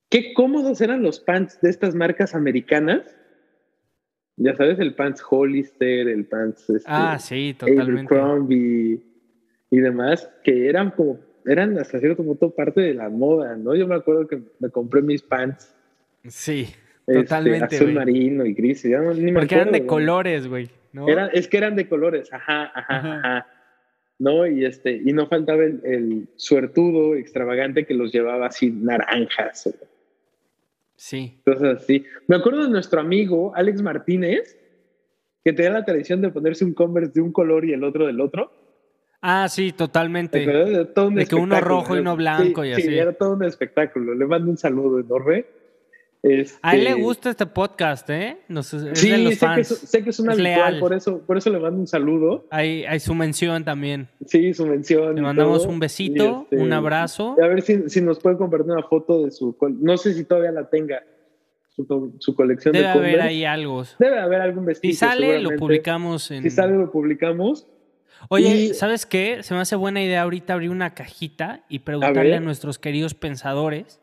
Qué 0.09 0.35
cómodos 0.35 0.81
eran 0.81 1.03
los 1.03 1.21
pants 1.21 1.61
de 1.61 1.71
estas 1.71 1.95
marcas 1.95 2.35
americanas. 2.35 3.03
Ya 4.37 4.57
sabes, 4.57 4.79
el 4.79 4.95
pants 4.95 5.23
Hollister, 5.29 6.09
el 6.09 6.27
pants 6.27 6.69
este, 6.71 6.91
ah, 6.91 7.19
sí, 7.19 7.55
totalmente. 7.59 8.07
Crombie 8.07 9.03
y 9.71 9.79
demás, 9.79 10.31
que 10.43 10.69
eran 10.69 10.91
como 10.91 11.19
eran 11.47 11.79
hasta 11.79 11.99
cierto 11.99 12.25
punto 12.25 12.51
parte 12.51 12.81
de 12.81 12.95
la 12.95 13.09
moda, 13.09 13.57
¿no? 13.57 13.75
Yo 13.75 13.87
me 13.87 13.95
acuerdo 13.95 14.27
que 14.27 14.43
me 14.59 14.71
compré 14.71 15.03
mis 15.03 15.23
pants. 15.23 15.75
Sí, 16.29 16.69
este, 17.07 17.23
totalmente. 17.23 17.77
Azul 17.77 17.93
marino 17.93 18.47
y 18.47 18.55
gris. 18.55 18.83
Ya 18.83 19.01
no, 19.01 19.13
ni 19.15 19.33
Porque 19.33 19.55
eran 19.55 19.73
de 19.73 19.87
colores, 19.87 20.47
güey. 20.47 20.69
¿no? 20.93 21.09
es 21.09 21.49
que 21.49 21.57
eran 21.57 21.77
de 21.77 21.89
colores, 21.89 22.33
ajá, 22.33 22.71
ajá, 22.75 22.97
ajá. 22.97 23.47
¿No? 24.19 24.47
Y, 24.47 24.65
este, 24.65 25.01
y 25.05 25.13
no 25.13 25.27
faltaba 25.27 25.65
el, 25.65 26.29
suertudo 26.37 27.17
extravagante 27.17 27.87
que 27.87 27.95
los 27.95 28.13
llevaba 28.13 28.47
así 28.47 28.71
naranjas. 28.71 29.75
Sí. 30.95 31.41
Cosas 31.45 31.83
así. 31.83 32.05
Me 32.29 32.37
acuerdo 32.37 32.65
de 32.65 32.71
nuestro 32.71 33.01
amigo 33.01 33.53
Alex 33.57 33.83
Martínez, 33.83 34.57
que 35.45 35.53
tenía 35.53 35.73
la 35.73 35.85
tradición 35.85 36.21
de 36.21 36.31
ponerse 36.31 36.65
un 36.65 36.75
Converse 36.75 37.13
de 37.15 37.21
un 37.21 37.33
color 37.33 37.65
y 37.65 37.73
el 37.73 37.83
otro 37.83 38.07
del 38.07 38.21
otro. 38.21 38.53
Ah, 39.23 39.49
sí, 39.49 39.73
totalmente. 39.73 40.41
de 40.41 41.27
que 41.27 41.35
uno 41.37 41.61
rojo 41.61 41.97
y 41.97 42.01
uno 42.01 42.17
blanco 42.17 42.65
y 42.65 42.73
así. 42.73 42.83
Sí, 42.83 42.99
era 42.99 43.13
todo 43.13 43.35
un 43.35 43.45
espectáculo. 43.45 44.15
Le 44.15 44.27
mando 44.27 44.51
un 44.51 44.59
saludo 44.59 44.99
enorme. 44.99 45.47
A 46.63 46.77
él 46.77 46.85
le 46.85 46.91
este, 46.91 47.03
gusta 47.03 47.31
este 47.31 47.47
podcast, 47.47 48.09
¿eh? 48.09 48.39
sí, 48.63 48.79
sé, 49.35 49.47
Que 49.55 49.61
es, 49.61 49.69
sé 49.69 50.05
que 50.05 50.11
es 50.11 50.21
una 50.21 50.35
habitual, 50.35 50.79
por 50.79 50.95
eso, 50.95 51.19
por 51.21 51.37
eso 51.37 51.51
le 51.51 51.59
mando 51.59 51.81
un 51.81 51.89
saludo. 51.89 52.47
Hay, 52.51 52.85
hay 52.85 53.01
su 53.01 53.13
mención 53.13 53.65
también. 53.65 54.09
Sí, 54.27 54.55
su 54.55 54.65
mención. 54.65 55.17
Le 55.17 55.23
mandamos 55.23 55.67
un 55.67 55.81
besito, 55.81 56.47
este, 56.49 56.63
un 56.63 56.73
abrazo. 56.73 57.35
A 57.43 57.49
ver 57.49 57.63
si, 57.63 57.89
si, 57.91 58.01
nos 58.01 58.21
puede 58.21 58.37
compartir 58.37 58.71
una 58.71 58.85
foto 58.85 59.25
de 59.25 59.33
su. 59.33 59.57
No 59.81 59.97
sé 59.97 60.15
si 60.15 60.25
todavía 60.25 60.53
la 60.53 60.71
tenga. 60.71 61.03
Su, 61.75 62.15
su 62.19 62.35
colección 62.37 62.73
Debe 62.73 62.85
de 62.85 62.93
haber 62.93 63.21
ahí 63.23 63.45
algo. 63.45 63.83
Debe 63.99 64.21
haber 64.21 64.43
algún 64.43 64.67
vestido. 64.67 64.93
Si 64.93 64.97
sale, 64.97 65.41
lo 65.41 65.57
publicamos 65.57 66.31
en. 66.31 66.43
Si 66.45 66.51
sale, 66.51 66.77
lo 66.77 66.93
publicamos. 66.93 67.67
Oye, 68.29 68.75
¿sabes 68.75 69.07
qué? 69.07 69.43
Se 69.43 69.55
me 69.55 69.61
hace 69.61 69.77
buena 69.77 70.03
idea 70.03 70.23
ahorita 70.23 70.55
abrir 70.55 70.71
una 70.71 70.95
cajita 70.95 71.65
y 71.69 71.81
preguntarle 71.81 72.37
a, 72.37 72.41
nuestros 72.41 72.79
queridos 72.79 73.15
pensadores 73.15 74.01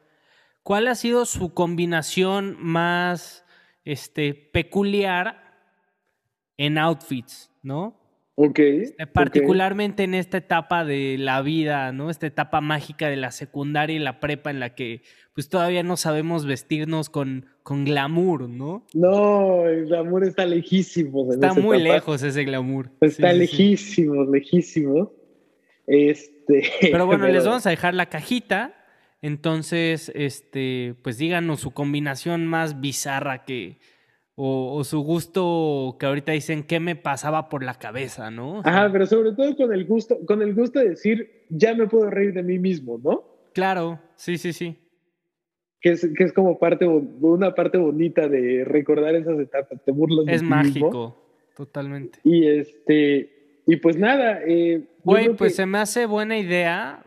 cuál 0.63 0.87
ha 0.87 0.95
sido 0.95 1.25
su 1.25 1.53
combinación 1.53 2.57
más 2.59 3.45
este, 3.85 4.33
peculiar 4.33 5.49
en 6.57 6.77
outfits, 6.77 7.51
¿no? 7.63 7.99
Ok. 8.35 8.59
Este, 8.59 9.07
particularmente 9.07 10.03
en 10.03 10.13
esta 10.13 10.37
etapa 10.37 10.85
de 10.85 11.17
la 11.17 11.41
vida, 11.41 11.91
¿no? 11.91 12.09
Esta 12.09 12.27
etapa 12.27 12.61
mágica 12.61 13.09
de 13.09 13.17
la 13.17 13.31
secundaria 13.31 13.95
y 13.95 13.99
la 13.99 14.19
prepa 14.19 14.49
en 14.49 14.59
la 14.59 14.75
que 14.75 15.03
pues 15.39 15.47
todavía 15.47 15.83
no 15.83 15.95
sabemos 15.95 16.45
vestirnos 16.45 17.09
con, 17.09 17.45
con 17.63 17.85
glamour, 17.85 18.49
¿no? 18.49 18.85
No, 18.93 19.69
el 19.69 19.85
glamour 19.85 20.25
está 20.25 20.45
lejísimo. 20.45 21.31
Está 21.31 21.53
muy 21.53 21.81
lejos 21.81 22.21
ese 22.23 22.43
glamour. 22.43 22.91
Está 22.99 23.31
lejísimo, 23.31 24.25
lejísimo. 24.25 25.13
Este, 25.87 26.63
pero 26.91 27.05
bueno, 27.05 27.25
les 27.29 27.45
vamos 27.45 27.65
a 27.65 27.69
dejar 27.69 27.93
la 27.93 28.07
cajita. 28.07 28.75
Entonces, 29.21 30.11
este, 30.13 30.95
pues 31.03 31.17
díganos 31.17 31.61
su 31.61 31.71
combinación 31.71 32.45
más 32.45 32.81
bizarra 32.81 33.45
que, 33.45 33.79
o, 34.35 34.83
su 34.83 34.99
gusto 34.99 35.95
que 36.01 36.05
ahorita 36.05 36.33
dicen 36.33 36.63
qué 36.63 36.81
me 36.81 36.97
pasaba 36.97 37.47
por 37.47 37.63
la 37.63 37.75
cabeza, 37.75 38.29
¿no? 38.29 38.59
Ajá, 38.65 38.89
pero 38.91 39.05
sobre 39.05 39.31
todo 39.31 39.55
con 39.55 39.73
el 39.73 39.85
gusto, 39.85 40.17
con 40.27 40.41
el 40.41 40.53
gusto 40.53 40.79
de 40.79 40.89
decir, 40.89 41.45
ya 41.47 41.73
me 41.75 41.87
puedo 41.87 42.09
reír 42.09 42.33
de 42.33 42.43
mí 42.43 42.59
mismo, 42.59 42.99
¿no? 43.01 43.23
Claro, 43.53 44.01
sí, 44.17 44.37
sí, 44.37 44.51
sí. 44.51 44.77
Que 45.81 45.91
es, 45.91 46.07
que 46.17 46.23
es 46.23 46.33
como 46.33 46.59
parte, 46.59 46.85
una 46.85 47.55
parte 47.55 47.77
bonita 47.77 48.27
de 48.27 48.65
recordar 48.65 49.15
esas 49.15 49.39
etapas, 49.39 49.81
te 49.83 49.91
burlas 49.91 50.25
Es 50.27 50.43
mágico, 50.43 51.17
totalmente. 51.55 52.19
Y 52.23 52.47
este, 52.47 53.61
y 53.65 53.77
pues 53.77 53.97
nada. 53.97 54.41
Eh, 54.45 54.87
Güey, 55.03 55.35
pues 55.35 55.55
se 55.55 55.65
me 55.65 55.77
hace 55.77 56.05
buena 56.05 56.37
idea, 56.37 57.03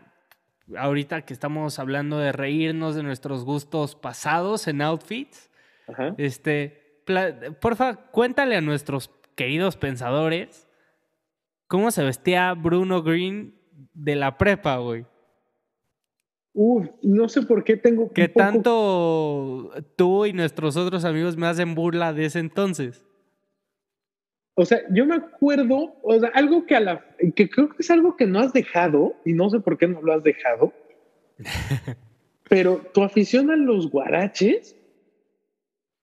ahorita 0.75 1.23
que 1.23 1.33
estamos 1.33 1.77
hablando 1.77 2.17
de 2.17 2.31
reírnos 2.31 2.95
de 2.95 3.03
nuestros 3.03 3.45
gustos 3.45 3.95
pasados 3.95 4.67
en 4.67 4.81
outfits. 4.81 5.51
Ajá. 5.87 6.15
Este, 6.17 7.01
porfa, 7.61 8.09
cuéntale 8.11 8.55
a 8.55 8.61
nuestros 8.61 9.11
queridos 9.35 9.77
pensadores 9.77 10.67
cómo 11.67 11.91
se 11.91 12.03
vestía 12.03 12.53
Bruno 12.53 13.03
Green 13.03 13.55
de 13.93 14.15
la 14.15 14.37
prepa, 14.37 14.77
güey. 14.77 15.05
Uf, 16.53 16.87
no 17.01 17.29
sé 17.29 17.41
por 17.41 17.63
qué 17.63 17.77
tengo. 17.77 18.11
Que 18.11 18.27
tanto 18.27 19.71
tú 19.95 20.25
y 20.25 20.33
nuestros 20.33 20.77
otros 20.77 21.03
amigos 21.05 21.35
me 21.35 21.47
hacen 21.47 21.75
burla 21.75 22.13
de 22.13 22.25
ese 22.25 22.39
entonces. 22.39 23.05
O 24.55 24.65
sea, 24.65 24.81
yo 24.91 25.05
me 25.07 25.15
acuerdo, 25.15 25.95
o 26.03 26.19
sea, 26.19 26.29
algo 26.35 26.65
que 26.65 26.75
a 26.75 26.79
la. 26.79 27.05
que 27.35 27.49
creo 27.49 27.69
que 27.69 27.77
es 27.79 27.89
algo 27.89 28.15
que 28.15 28.27
no 28.27 28.39
has 28.39 28.53
dejado, 28.53 29.15
y 29.25 29.33
no 29.33 29.49
sé 29.49 29.59
por 29.59 29.77
qué 29.77 29.87
no 29.87 30.01
lo 30.01 30.13
has 30.13 30.23
dejado. 30.23 30.71
pero 32.49 32.77
tu 32.93 33.03
afición 33.03 33.49
a 33.49 33.55
los 33.55 33.89
guaraches 33.89 34.75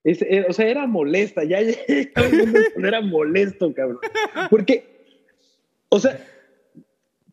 eh, 0.03 0.45
o 0.49 0.53
sea, 0.53 0.67
era 0.67 0.87
molesta, 0.87 1.43
ya, 1.43 1.59
era 1.59 3.01
molesto, 3.01 3.73
cabrón. 3.73 3.99
Porque, 4.49 5.05
o 5.89 5.99
sea, 5.99 6.19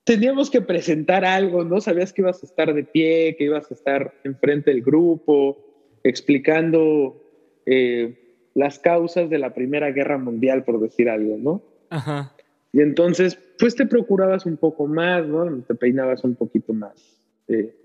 teníamos 0.09 0.49
que 0.49 0.63
presentar 0.63 1.27
algo, 1.27 1.65
¿no? 1.65 1.83
Sabías 1.83 2.15
que 2.15 2.23
ibas 2.23 2.43
a 2.43 2.47
estar 2.47 2.73
de 2.73 2.83
pie, 2.83 3.37
que 3.37 3.45
ibas 3.45 3.71
a 3.71 3.75
estar 3.75 4.15
enfrente 4.25 4.71
del 4.71 4.83
grupo, 4.83 5.59
explicando 6.03 7.23
eh, 7.67 8.49
las 8.55 8.79
causas 8.79 9.29
de 9.29 9.39
la 9.39 9.53
Primera 9.53 9.91
Guerra 9.91 10.17
Mundial, 10.17 10.65
por 10.65 10.81
decir 10.81 11.11
algo, 11.11 11.37
¿no? 11.37 11.63
Ajá. 11.91 12.33
Y 12.73 12.81
entonces, 12.81 13.39
pues 13.59 13.77
te 13.77 13.85
procurabas 13.85 14.47
un 14.47 14.57
poco 14.57 14.87
más, 14.87 15.27
¿no? 15.27 15.63
Te 15.65 15.75
peinabas 15.75 16.25
un 16.25 16.37
poquito 16.37 16.73
más 16.73 17.21
eh, 17.47 17.77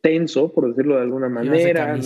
tenso, 0.00 0.52
por 0.52 0.68
decirlo 0.68 0.94
de 0.94 1.02
alguna 1.02 1.28
manera. 1.28 1.96
¿no? 1.96 2.02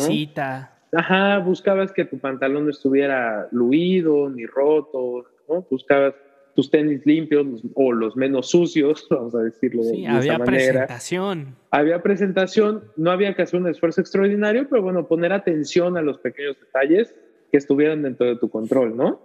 Ajá, 0.93 1.39
buscabas 1.41 1.93
que 1.93 2.07
tu 2.07 2.19
pantalón 2.19 2.65
no 2.65 2.71
estuviera 2.71 3.47
luido 3.53 4.31
ni 4.31 4.47
roto, 4.47 5.27
¿no? 5.51 5.67
Buscabas 5.71 6.15
tus 6.57 6.71
tenis 6.71 7.05
limpios 7.05 7.47
o 7.75 7.93
los 7.93 8.17
menos 8.17 8.51
sucios, 8.51 9.07
vamos 9.11 9.35
a 9.35 9.43
decirlo 9.43 9.83
sí, 9.85 10.03
de 10.03 10.09
había 10.09 10.39
presentación. 10.39 11.55
Había 11.71 12.03
presentación, 12.03 12.85
no 12.97 13.11
había 13.11 13.35
que 13.35 13.43
hacer 13.43 13.61
un 13.61 13.69
esfuerzo 13.69 14.01
extraordinario, 14.01 14.67
pero 14.69 14.83
bueno, 14.83 15.07
poner 15.07 15.33
atención 15.33 15.97
a 15.99 16.03
los 16.03 16.19
pequeños 16.19 16.59
detalles 16.59 17.15
que 17.53 17.59
estuvieran 17.59 18.03
dentro 18.03 18.27
de 18.27 18.37
tu 18.37 18.49
control, 18.49 18.97
¿no? 18.97 19.21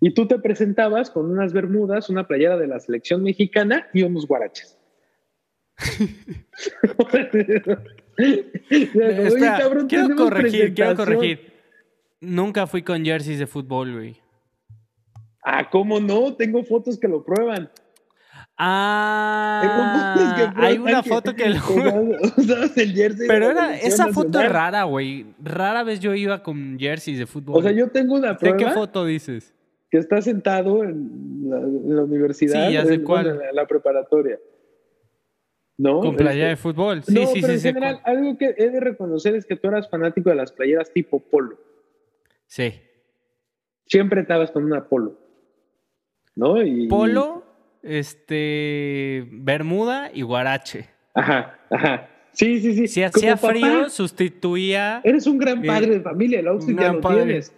Y 0.00 0.14
tú 0.14 0.28
te 0.28 0.38
presentabas 0.38 1.10
con 1.10 1.30
unas 1.30 1.52
bermudas, 1.52 2.08
una 2.10 2.28
playera 2.28 2.56
de 2.56 2.68
la 2.68 2.78
selección 2.78 3.22
mexicana 3.22 3.88
y 3.92 4.04
unos 4.04 4.26
guaraches. 4.26 4.78
quiero 9.88 10.16
corregir, 10.16 10.74
quiero 10.74 10.96
corregir. 10.96 11.52
Nunca 12.20 12.66
fui 12.66 12.82
con 12.82 13.04
jerseys 13.04 13.38
de 13.38 13.46
fútbol, 13.46 13.92
güey. 13.94 14.25
Ah, 15.48 15.70
¿cómo 15.70 16.00
no? 16.00 16.34
Tengo 16.34 16.64
fotos 16.64 16.98
que 16.98 17.06
lo 17.06 17.22
prueban. 17.22 17.70
Ah, 18.58 20.52
hay 20.56 20.76
una 20.76 21.04
foto 21.04 21.36
que 21.36 21.50
lo... 21.50 21.56
usabas 22.36 22.76
el 22.76 22.92
jersey. 22.92 23.28
Pero 23.28 23.52
era, 23.52 23.78
esa 23.78 24.08
foto 24.12 24.40
es 24.40 24.50
rara, 24.50 24.82
güey. 24.82 25.24
Rara 25.40 25.84
vez 25.84 26.00
yo 26.00 26.16
iba 26.16 26.42
con 26.42 26.76
jerseys 26.80 27.20
de 27.20 27.26
fútbol. 27.26 27.58
O 27.58 27.62
sea, 27.62 27.70
yo 27.70 27.88
tengo 27.90 28.16
una 28.16 28.36
prueba. 28.36 28.56
¿De 28.56 28.64
qué 28.64 28.70
foto 28.72 29.04
dices? 29.04 29.54
Que 29.88 29.98
está 29.98 30.20
sentado 30.20 30.82
en 30.82 31.44
la, 31.48 32.02
universidad. 32.02 32.66
Sí, 32.66 32.74
ya 32.74 32.84
sé 32.84 33.04
cuál. 33.04 33.28
En 33.28 33.54
la, 33.54 33.66
preparatoria. 33.68 34.40
¿No? 35.78 36.00
Con 36.00 36.16
playa 36.16 36.48
de 36.48 36.56
fútbol. 36.56 37.04
Sí, 37.04 37.14
no, 37.14 37.26
sí, 37.28 37.40
pero 37.40 37.56
sí. 37.56 37.68
En 37.68 37.74
general, 37.74 38.00
algo 38.02 38.36
que 38.36 38.52
he 38.58 38.68
de 38.68 38.80
reconocer 38.80 39.36
es 39.36 39.46
que 39.46 39.54
tú 39.54 39.68
eras 39.68 39.88
fanático 39.88 40.28
de 40.28 40.34
las 40.34 40.50
playeras 40.50 40.92
tipo 40.92 41.20
polo. 41.20 41.56
Sí. 42.46 42.74
Siempre 43.86 44.22
estabas 44.22 44.50
con 44.50 44.64
una 44.64 44.88
polo. 44.88 45.24
¿No? 46.36 46.62
Y, 46.62 46.86
polo, 46.86 47.44
este. 47.82 49.26
Bermuda 49.32 50.10
y 50.14 50.22
guarache. 50.22 50.88
Ajá, 51.14 51.58
ajá. 51.70 52.08
Sí, 52.32 52.60
sí, 52.60 52.74
sí. 52.74 52.86
Si 52.86 53.02
hacía 53.02 53.38
frío, 53.38 53.88
sustituía. 53.88 55.00
Eres 55.02 55.26
un 55.26 55.38
gran 55.38 55.62
padre 55.62 55.94
de 55.94 56.00
familia, 56.02 56.40
el 56.40 56.48
outfit 56.48 56.78
ya 56.78 56.92
lo 56.92 57.00
tienes. 57.00 57.52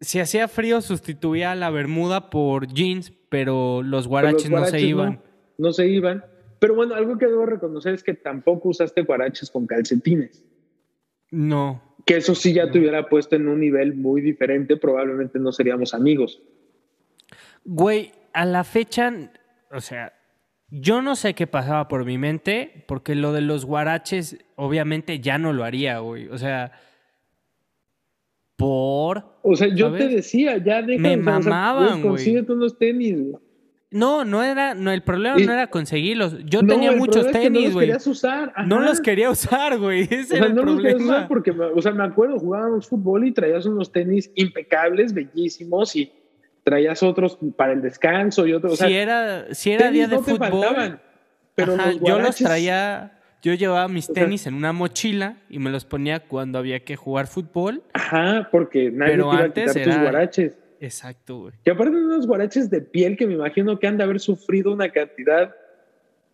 Si 0.00 0.20
hacía 0.20 0.46
frío, 0.46 0.82
sustituía 0.82 1.54
la 1.54 1.70
bermuda 1.70 2.28
por 2.30 2.66
jeans, 2.68 3.12
pero 3.30 3.82
los 3.82 4.06
guaraches, 4.06 4.50
no 4.50 4.64
se 4.66 4.80
iban. 4.82 5.22
No, 5.56 5.72
se 5.72 5.88
iban. 5.88 6.24
Pero 6.60 6.74
bueno, 6.74 6.94
algo 6.94 7.16
que 7.16 7.26
debo 7.26 7.46
reconocer 7.46 7.94
es 7.94 8.04
que 8.04 8.14
tampoco 8.14 8.68
usaste 8.68 9.02
guaraches 9.02 9.50
con 9.50 9.66
calcetines. 9.66 10.44
No. 11.30 11.82
Que 12.04 12.18
eso 12.18 12.34
sí 12.34 12.52
ya 12.52 12.70
te 12.70 12.78
hubiera 12.78 13.08
puesto 13.08 13.36
en 13.36 13.48
un 13.48 13.60
nivel 13.60 13.94
muy 13.94 14.20
diferente, 14.20 14.76
probablemente 14.76 15.38
no 15.38 15.52
seríamos 15.52 15.94
amigos. 15.94 16.42
Güey, 17.70 18.12
a 18.32 18.46
la 18.46 18.64
fecha, 18.64 19.12
o 19.70 19.82
sea, 19.82 20.14
yo 20.70 21.02
no 21.02 21.16
sé 21.16 21.34
qué 21.34 21.46
pasaba 21.46 21.86
por 21.86 22.06
mi 22.06 22.16
mente, 22.16 22.86
porque 22.88 23.14
lo 23.14 23.34
de 23.34 23.42
los 23.42 23.66
guaraches, 23.66 24.38
obviamente 24.56 25.20
ya 25.20 25.36
no 25.36 25.52
lo 25.52 25.64
haría, 25.64 25.98
güey. 25.98 26.28
O 26.28 26.38
sea, 26.38 26.72
por. 28.56 29.38
O 29.42 29.54
sea, 29.54 29.68
yo 29.68 29.92
te 29.92 30.08
decía, 30.08 30.56
ya 30.56 30.80
deja 30.80 31.02
Me 31.02 31.18
mamaban, 31.18 32.00
güey. 32.00 32.02
consíguete 32.02 32.52
unos 32.52 32.78
tenis, 32.78 33.18
No, 33.90 34.24
no 34.24 34.42
era, 34.42 34.74
no, 34.74 34.90
el 34.90 35.02
problema 35.02 35.36
no 35.36 35.52
era 35.52 35.66
conseguirlos. 35.66 36.38
Yo 36.46 36.62
tenía 36.62 36.92
muchos 36.92 37.30
tenis, 37.30 37.74
güey. 37.74 37.88
No 37.88 37.92
los 37.92 38.00
querías 38.00 38.06
usar. 38.06 38.52
No 38.66 38.80
los 38.80 39.00
quería 39.02 39.30
usar, 39.30 39.78
güey. 39.78 40.02
Ese 40.10 40.22
o 40.22 40.24
sea, 40.24 40.38
era 40.38 40.46
el 40.46 40.54
no 40.54 40.62
problema. 40.62 40.82
los 40.82 40.92
querías 40.94 41.02
usar 41.02 41.28
porque, 41.28 41.50
o 41.50 41.82
sea, 41.82 41.92
me 41.92 42.04
acuerdo, 42.04 42.38
jugábamos 42.38 42.88
fútbol 42.88 43.26
y 43.26 43.32
traías 43.32 43.66
unos 43.66 43.92
tenis 43.92 44.32
impecables, 44.36 45.12
bellísimos 45.12 45.94
y 45.94 46.10
traías 46.68 47.02
otros 47.02 47.38
para 47.56 47.72
el 47.72 47.80
descanso 47.80 48.46
y 48.46 48.52
otros. 48.52 48.74
O 48.74 48.76
sea, 48.76 48.88
si 48.88 48.94
era, 48.94 49.54
si 49.54 49.72
era 49.72 49.90
día 49.90 50.06
de 50.06 50.16
no 50.16 50.22
fútbol. 50.22 50.38
Faltaban, 50.38 51.00
pero 51.54 51.74
ajá, 51.74 51.92
los 51.92 52.00
yo 52.00 52.18
los 52.18 52.36
traía. 52.36 53.14
Yo 53.40 53.54
llevaba 53.54 53.86
mis 53.86 54.12
tenis 54.12 54.48
en 54.48 54.54
una 54.54 54.72
mochila 54.72 55.36
y 55.48 55.60
me 55.60 55.70
los 55.70 55.84
ponía 55.84 56.26
cuando 56.26 56.58
había 56.58 56.80
que 56.80 56.96
jugar 56.96 57.28
fútbol. 57.28 57.84
Ajá, 57.92 58.48
porque 58.50 58.90
nadie 58.90 59.12
pero 59.12 59.30
te 59.30 59.36
iba 59.36 59.44
antes 59.44 59.70
a 59.70 59.78
quitar 59.78 59.94
tus 59.94 60.02
guaraches. 60.02 60.58
Exacto, 60.80 61.38
güey. 61.38 61.54
Que 61.64 61.70
aparte 61.70 61.96
de 61.96 62.04
unos 62.04 62.26
guaraches 62.26 62.68
de 62.68 62.80
piel 62.80 63.16
que 63.16 63.28
me 63.28 63.34
imagino 63.34 63.78
que 63.78 63.86
han 63.86 63.96
de 63.96 64.02
haber 64.02 64.18
sufrido 64.18 64.72
una 64.72 64.90
cantidad 64.90 65.54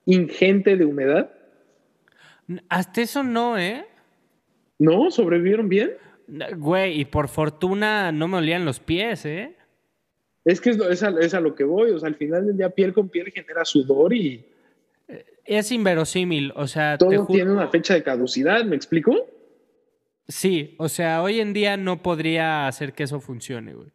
ingente 0.07 0.79
de 0.79 0.85
humedad. 0.87 1.31
Hasta 2.71 3.03
eso 3.03 3.23
no, 3.23 3.59
¿eh? 3.59 3.85
¿No? 4.79 5.11
¿Sobrevivieron 5.11 5.69
bien? 5.69 5.93
Güey, 6.57 7.01
y 7.01 7.05
por 7.05 7.29
fortuna 7.29 8.13
no 8.13 8.29
me 8.29 8.39
olían 8.39 8.65
los 8.65 8.81
pies, 8.81 9.27
¿eh? 9.27 9.55
Es 10.45 10.61
que 10.61 10.71
es, 10.71 10.79
es, 10.79 11.03
a, 11.03 11.09
es 11.21 11.35
a 11.35 11.41
lo 11.41 11.55
que 11.55 11.65
voy, 11.65 11.91
o 11.91 11.99
sea, 11.99 12.09
al 12.09 12.17
final 12.17 12.47
del 12.47 12.57
día 12.57 12.71
piel 12.71 12.93
con 12.93 13.09
piel 13.09 13.31
genera 13.31 13.65
sudor 13.65 14.13
y... 14.13 14.45
Es 15.45 15.73
inverosímil, 15.73 16.53
o 16.57 16.67
sea... 16.67 16.97
Todo 16.99 17.11
te 17.27 17.33
tiene 17.33 17.53
una 17.53 17.69
fecha 17.69 17.95
de 17.95 18.03
caducidad, 18.03 18.65
¿me 18.65 18.77
explico? 18.77 19.15
Sí, 20.29 20.75
o 20.79 20.89
sea, 20.89 21.23
hoy 21.23 21.41
en 21.41 21.53
día 21.53 21.77
no 21.77 22.03
podría 22.03 22.67
hacer 22.67 22.95
que 22.95 23.03
eso 23.03 23.21
funcione, 23.21 23.75
güey. 23.75 23.89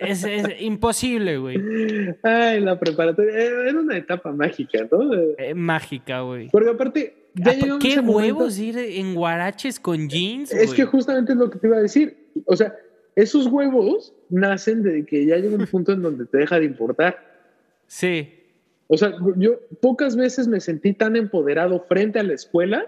es, 0.00 0.24
es, 0.24 0.60
imposible, 0.60 1.38
güey. 1.38 1.56
Ay, 2.22 2.60
la 2.60 2.78
preparatoria 2.78 3.32
era 3.32 3.78
una 3.78 3.96
etapa 3.96 4.32
mágica, 4.32 4.86
¿no? 4.90 5.14
Eh, 5.38 5.54
mágica, 5.54 6.20
güey. 6.20 6.48
Porque 6.50 6.70
aparte, 6.70 7.14
ya 7.34 7.52
¿A 7.52 7.78
¿Qué 7.78 8.00
huevos 8.00 8.58
momento... 8.58 8.62
ir 8.62 8.78
en 8.78 9.14
guaraches 9.14 9.80
con 9.80 10.08
jeans? 10.08 10.52
Es 10.52 10.66
güey? 10.66 10.76
que 10.76 10.84
justamente 10.84 11.32
es 11.32 11.38
lo 11.38 11.50
que 11.50 11.58
te 11.58 11.66
iba 11.66 11.76
a 11.76 11.82
decir. 11.82 12.16
O 12.46 12.56
sea, 12.56 12.74
esos 13.14 13.46
huevos 13.46 14.13
nacen 14.30 14.82
de 14.82 15.04
que 15.04 15.26
ya 15.26 15.36
llega 15.36 15.56
un 15.56 15.66
punto 15.66 15.92
en 15.92 16.02
donde 16.02 16.26
te 16.26 16.38
deja 16.38 16.58
de 16.58 16.66
importar. 16.66 17.18
Sí. 17.86 18.32
O 18.86 18.96
sea, 18.96 19.14
yo 19.36 19.60
pocas 19.80 20.16
veces 20.16 20.46
me 20.48 20.60
sentí 20.60 20.92
tan 20.92 21.16
empoderado 21.16 21.80
frente 21.88 22.18
a 22.18 22.22
la 22.22 22.34
escuela 22.34 22.86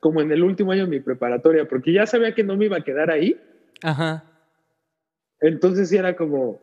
como 0.00 0.20
en 0.20 0.32
el 0.32 0.42
último 0.42 0.72
año 0.72 0.84
de 0.84 0.90
mi 0.90 1.00
preparatoria, 1.00 1.68
porque 1.68 1.92
ya 1.92 2.06
sabía 2.06 2.34
que 2.34 2.42
no 2.42 2.56
me 2.56 2.64
iba 2.64 2.76
a 2.76 2.84
quedar 2.84 3.10
ahí. 3.10 3.40
Ajá. 3.82 4.24
Entonces 5.40 5.88
sí 5.88 5.96
era 5.96 6.16
como, 6.16 6.60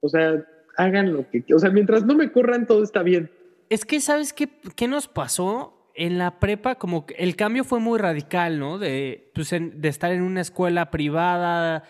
o 0.00 0.08
sea, 0.08 0.44
hagan 0.76 1.12
lo 1.12 1.28
que 1.30 1.44
O 1.54 1.58
sea, 1.58 1.70
mientras 1.70 2.04
no 2.04 2.14
me 2.14 2.30
corran, 2.30 2.66
todo 2.66 2.82
está 2.82 3.02
bien. 3.02 3.30
Es 3.70 3.84
que, 3.84 4.00
¿sabes 4.00 4.32
qué, 4.32 4.48
qué 4.76 4.88
nos 4.88 5.08
pasó? 5.08 5.90
En 5.94 6.18
la 6.18 6.40
prepa, 6.40 6.74
como 6.74 7.06
que 7.06 7.14
el 7.14 7.36
cambio 7.36 7.64
fue 7.64 7.78
muy 7.78 7.98
radical, 7.98 8.58
¿no? 8.58 8.78
De, 8.78 9.30
pues 9.34 9.52
en, 9.52 9.80
de 9.80 9.88
estar 9.88 10.12
en 10.12 10.22
una 10.22 10.40
escuela 10.40 10.90
privada, 10.90 11.84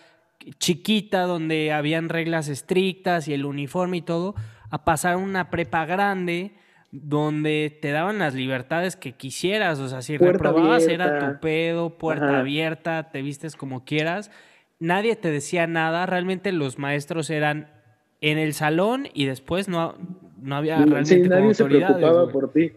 chiquita, 0.59 1.21
donde 1.23 1.71
habían 1.71 2.09
reglas 2.09 2.47
estrictas 2.47 3.27
y 3.27 3.33
el 3.33 3.45
uniforme 3.45 3.97
y 3.97 4.01
todo, 4.01 4.35
a 4.69 4.85
pasar 4.85 5.17
una 5.17 5.49
prepa 5.49 5.85
grande, 5.85 6.55
donde 6.91 7.77
te 7.81 7.91
daban 7.91 8.19
las 8.19 8.33
libertades 8.33 8.95
que 8.95 9.13
quisieras. 9.13 9.79
O 9.79 9.89
sea, 9.89 10.01
si 10.01 10.17
puerta 10.17 10.33
reprobabas 10.33 10.83
abierta. 10.83 11.17
era 11.17 11.33
tu 11.33 11.39
pedo, 11.39 11.97
puerta 11.97 12.29
Ajá. 12.29 12.39
abierta, 12.39 13.09
te 13.11 13.21
vistes 13.21 13.55
como 13.55 13.83
quieras. 13.83 14.31
Nadie 14.79 15.15
te 15.15 15.31
decía 15.31 15.67
nada. 15.67 16.05
Realmente 16.05 16.51
los 16.51 16.79
maestros 16.79 17.29
eran 17.29 17.69
en 18.21 18.37
el 18.37 18.53
salón 18.53 19.07
y 19.13 19.25
después 19.25 19.67
no, 19.67 19.95
no 20.41 20.55
había 20.55 20.77
realmente 20.77 21.15
sí, 21.15 21.21
como 21.21 21.35
nadie 21.35 21.53
se 21.53 21.63
autoridades, 21.63 21.97
preocupaba 21.97 22.23
güey. 22.23 22.33
por 22.33 22.53
ti. 22.53 22.71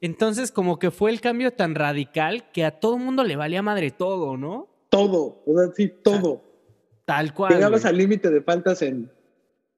Entonces, 0.00 0.52
como 0.52 0.78
que 0.78 0.90
fue 0.90 1.10
el 1.10 1.20
cambio 1.20 1.52
tan 1.52 1.74
radical 1.74 2.50
que 2.52 2.64
a 2.64 2.72
todo 2.72 2.96
el 2.96 3.02
mundo 3.02 3.24
le 3.24 3.36
valía 3.36 3.62
madre 3.62 3.90
todo, 3.90 4.36
¿no? 4.36 4.68
Todo, 4.90 5.42
o 5.46 5.58
sea, 5.58 5.72
sí, 5.74 5.90
todo. 6.02 6.42
Tal 7.04 7.34
cual. 7.34 7.52
Llegabas 7.54 7.82
güey. 7.82 7.92
al 7.92 7.98
límite 7.98 8.30
de 8.30 8.40
faltas 8.40 8.80
en 8.82 9.10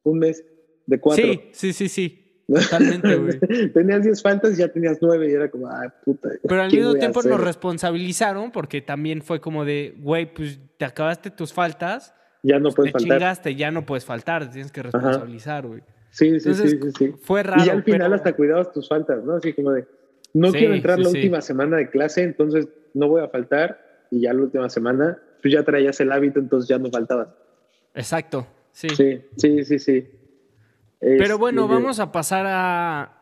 un 0.04 0.18
mes 0.18 0.44
de 0.86 1.00
cuatro. 1.00 1.24
Sí, 1.24 1.40
sí, 1.52 1.72
sí, 1.72 1.88
sí. 1.88 2.22
Totalmente, 2.46 3.16
güey. 3.16 3.72
tenías 3.72 4.04
10 4.04 4.22
faltas 4.22 4.52
y 4.54 4.58
ya 4.58 4.68
tenías 4.68 4.98
9 5.00 5.28
y 5.28 5.32
era 5.34 5.50
como, 5.50 5.66
ah, 5.66 5.92
puta. 6.04 6.28
Pero 6.46 6.62
al 6.62 6.70
¿qué 6.70 6.76
mismo 6.76 6.94
tiempo 6.94 7.20
nos 7.24 7.40
responsabilizaron 7.40 8.52
porque 8.52 8.80
también 8.80 9.20
fue 9.22 9.40
como 9.40 9.64
de, 9.64 9.94
güey, 9.98 10.32
pues 10.32 10.60
te 10.76 10.84
acabaste 10.84 11.30
tus 11.32 11.52
faltas, 11.52 12.14
Ya 12.44 12.60
no 12.60 12.70
puedes 12.70 12.92
te 12.92 13.00
faltar. 13.00 13.18
chingaste, 13.18 13.54
ya 13.56 13.70
no 13.72 13.84
puedes 13.84 14.04
faltar, 14.04 14.46
te 14.46 14.52
tienes 14.52 14.70
que 14.70 14.82
responsabilizar, 14.84 15.66
güey. 15.66 15.80
Sí, 16.10 16.38
sí, 16.38 16.48
Entonces, 16.50 16.70
sí, 16.70 16.78
sí, 16.82 16.90
sí. 16.96 17.14
Fue 17.20 17.42
raro. 17.42 17.64
y 17.64 17.68
al 17.68 17.82
final 17.82 18.00
pero- 18.02 18.14
hasta 18.14 18.32
cuidabas 18.34 18.72
tus 18.72 18.88
faltas, 18.88 19.24
¿no? 19.24 19.34
Así 19.34 19.52
como 19.52 19.72
de, 19.72 19.84
no 20.32 20.52
Sí, 20.52 20.58
quiero 20.58 20.74
entrar 20.74 20.98
sí, 20.98 21.02
la 21.02 21.08
última 21.08 21.40
semana 21.40 21.76
de 21.78 21.90
clase, 21.90 22.22
entonces 22.22 22.68
no 22.94 23.08
voy 23.08 23.22
a 23.22 23.28
faltar. 23.28 24.06
Y 24.12 24.20
ya 24.20 24.32
la 24.32 24.42
última 24.42 24.70
semana, 24.70 25.18
tú 25.46 25.52
ya 25.52 25.62
traías 25.62 26.00
el 26.00 26.10
hábito, 26.10 26.40
entonces 26.40 26.68
ya 26.68 26.78
no 26.78 26.90
faltabas. 26.90 27.28
Exacto, 27.94 28.46
sí. 28.72 28.88
Sí, 28.90 29.22
sí, 29.36 29.64
sí, 29.64 29.78
sí. 29.78 30.08
Pero 30.98 31.38
bueno, 31.38 31.62
Este, 31.62 31.74
vamos 31.74 32.00
a 32.00 32.10
pasar 32.10 32.46
a 32.48 33.12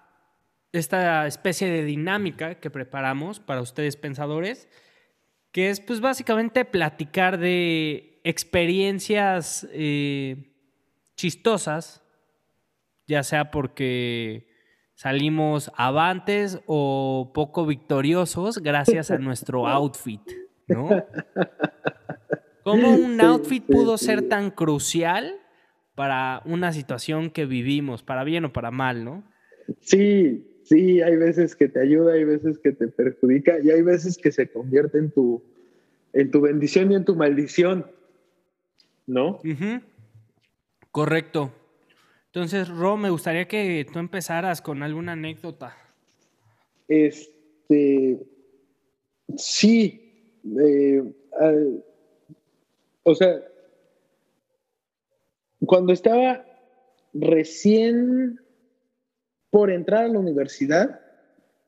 esta 0.73 1.27
especie 1.27 1.69
de 1.69 1.85
dinámica 1.85 2.57
que 2.57 2.71
preparamos 2.71 3.41
para 3.41 3.61
ustedes 3.61 3.97
pensadores, 3.97 4.69
que 5.53 5.71
es 5.71 5.81
pues 5.81 6.01
básicamente 6.01 6.65
platicar 6.65 7.39
de 7.39 8.21
experiencias 8.25 9.69
eh, 9.73 10.53
chistosas, 11.17 12.03
ya 13.07 13.23
sea 13.23 13.51
porque 13.51 14.49
salimos 14.95 15.71
avantes 15.77 16.61
o 16.67 17.33
poco 17.35 17.67
victoriosos 17.67 18.59
gracias 18.59 19.11
a 19.11 19.19
nuestro 19.19 19.69
outfit, 19.69 20.23
¿no? 20.69 20.89
¿Cómo 22.65 22.95
un 22.95 23.21
outfit 23.21 23.63
pudo 23.63 23.99
ser 23.99 24.23
tan 24.23 24.51
crucial 24.51 25.37
para 25.95 26.43
una 26.47 26.73
situación 26.73 27.31
que 27.31 27.45
vivimos, 27.47 28.03
para 28.03 28.25
bien 28.25 28.47
o 28.47 28.53
para 28.53 28.71
mal, 28.71 29.05
¿no? 29.05 29.23
Sí, 29.81 30.61
sí, 30.65 31.01
hay 31.03 31.17
veces 31.17 31.55
que 31.55 31.69
te 31.69 31.81
ayuda, 31.81 32.15
hay 32.15 32.25
veces 32.25 32.59
que 32.59 32.73
te 32.73 32.89
perjudica 32.89 33.59
y 33.63 33.71
hay 33.71 33.83
veces 33.83 34.17
que 34.19 34.33
se 34.33 34.51
convierte 34.51 34.99
en 34.99 35.11
tu, 35.11 35.43
en 36.15 36.31
tu 36.31 36.41
bendición 36.41 36.91
y 36.91 36.95
en 36.97 37.05
tu 37.05 37.15
maldición, 37.15 37.87
¿no? 39.07 39.41
Correcto. 40.91 41.53
Entonces, 42.27 42.69
Ro, 42.69 42.97
me 42.97 43.11
gustaría 43.11 43.47
que 43.47 43.87
tú 43.93 43.99
empezaras 43.99 44.61
con 44.63 44.83
alguna 44.83 45.13
anécdota. 45.13 45.77
Este, 46.89 48.19
sí, 49.37 50.33
eh, 50.61 51.03
al- 51.41 51.85
o 53.05 53.15
sea, 53.15 53.41
cuando 55.65 55.93
estaba 55.93 56.45
recién 57.13 58.41
por 59.51 59.71
entrar 59.71 60.05
a 60.05 60.09
la 60.09 60.19
universidad, 60.19 61.01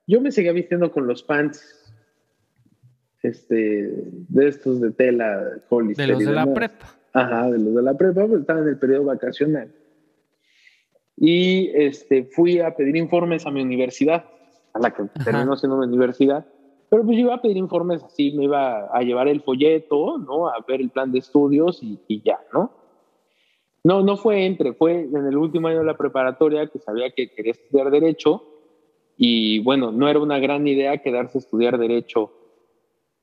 yo 0.06 0.20
me 0.20 0.32
seguía 0.32 0.52
vistiendo 0.52 0.90
con 0.90 1.06
los 1.06 1.22
pants 1.22 1.86
este, 3.22 3.92
de 4.28 4.48
estos 4.48 4.80
de 4.80 4.90
tela, 4.90 5.60
De 5.68 6.06
los 6.06 6.18
de 6.18 6.32
la 6.32 6.52
prepa. 6.52 6.94
Ajá, 7.12 7.50
de 7.50 7.58
los 7.58 7.74
de 7.74 7.82
la 7.82 7.94
prepa, 7.94 8.26
pues 8.26 8.40
estaba 8.40 8.60
en 8.60 8.68
el 8.68 8.78
periodo 8.78 9.04
vacacional. 9.04 9.72
Y 11.16 11.70
este, 11.74 12.24
fui 12.24 12.60
a 12.60 12.74
pedir 12.76 12.96
informes 12.96 13.46
a 13.46 13.50
mi 13.50 13.62
universidad, 13.62 14.24
a 14.74 14.78
la 14.78 14.90
que 14.92 15.04
terminó 15.24 15.56
siendo 15.56 15.78
mi 15.78 15.86
universidad. 15.86 16.46
Pero 16.88 17.04
pues 17.04 17.16
yo 17.16 17.24
iba 17.24 17.34
a 17.34 17.42
pedir 17.42 17.56
informes 17.56 18.02
así, 18.02 18.32
me 18.32 18.44
iba 18.44 18.86
a 18.86 19.02
llevar 19.02 19.28
el 19.28 19.42
folleto, 19.42 20.18
¿no? 20.18 20.48
A 20.48 20.64
ver 20.66 20.80
el 20.80 20.90
plan 20.90 21.10
de 21.10 21.18
estudios 21.18 21.82
y, 21.82 21.98
y 22.06 22.22
ya, 22.22 22.38
¿no? 22.52 22.70
No, 23.82 24.02
no 24.02 24.16
fue 24.16 24.46
entre, 24.46 24.72
fue 24.72 25.02
en 25.02 25.26
el 25.26 25.36
último 25.36 25.68
año 25.68 25.78
de 25.78 25.84
la 25.84 25.96
preparatoria 25.96 26.66
que 26.66 26.80
sabía 26.80 27.12
que 27.12 27.30
quería 27.30 27.52
estudiar 27.52 27.90
Derecho 27.90 28.42
y 29.16 29.60
bueno, 29.60 29.92
no 29.92 30.08
era 30.08 30.18
una 30.18 30.38
gran 30.38 30.66
idea 30.66 30.98
quedarse 30.98 31.38
a 31.38 31.40
estudiar 31.40 31.78
Derecho 31.78 32.32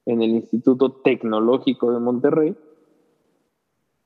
en 0.05 0.21
el 0.21 0.31
Instituto 0.31 0.91
Tecnológico 0.91 1.91
de 1.91 1.99
Monterrey. 1.99 2.55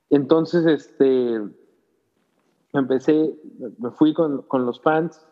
Entonces, 0.09 0.65
este, 0.65 1.41
empecé, 2.73 3.35
me 3.77 3.91
fui 3.91 4.13
con, 4.13 4.41
con 4.43 4.65
los 4.65 4.81
fans, 4.81 5.25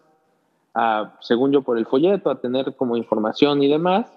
a, 0.73 1.17
según 1.21 1.51
yo 1.51 1.61
por 1.61 1.77
el 1.77 1.85
folleto, 1.85 2.29
a 2.29 2.39
tener 2.39 2.75
como 2.75 2.97
información 2.97 3.63
y 3.63 3.67
demás, 3.67 4.14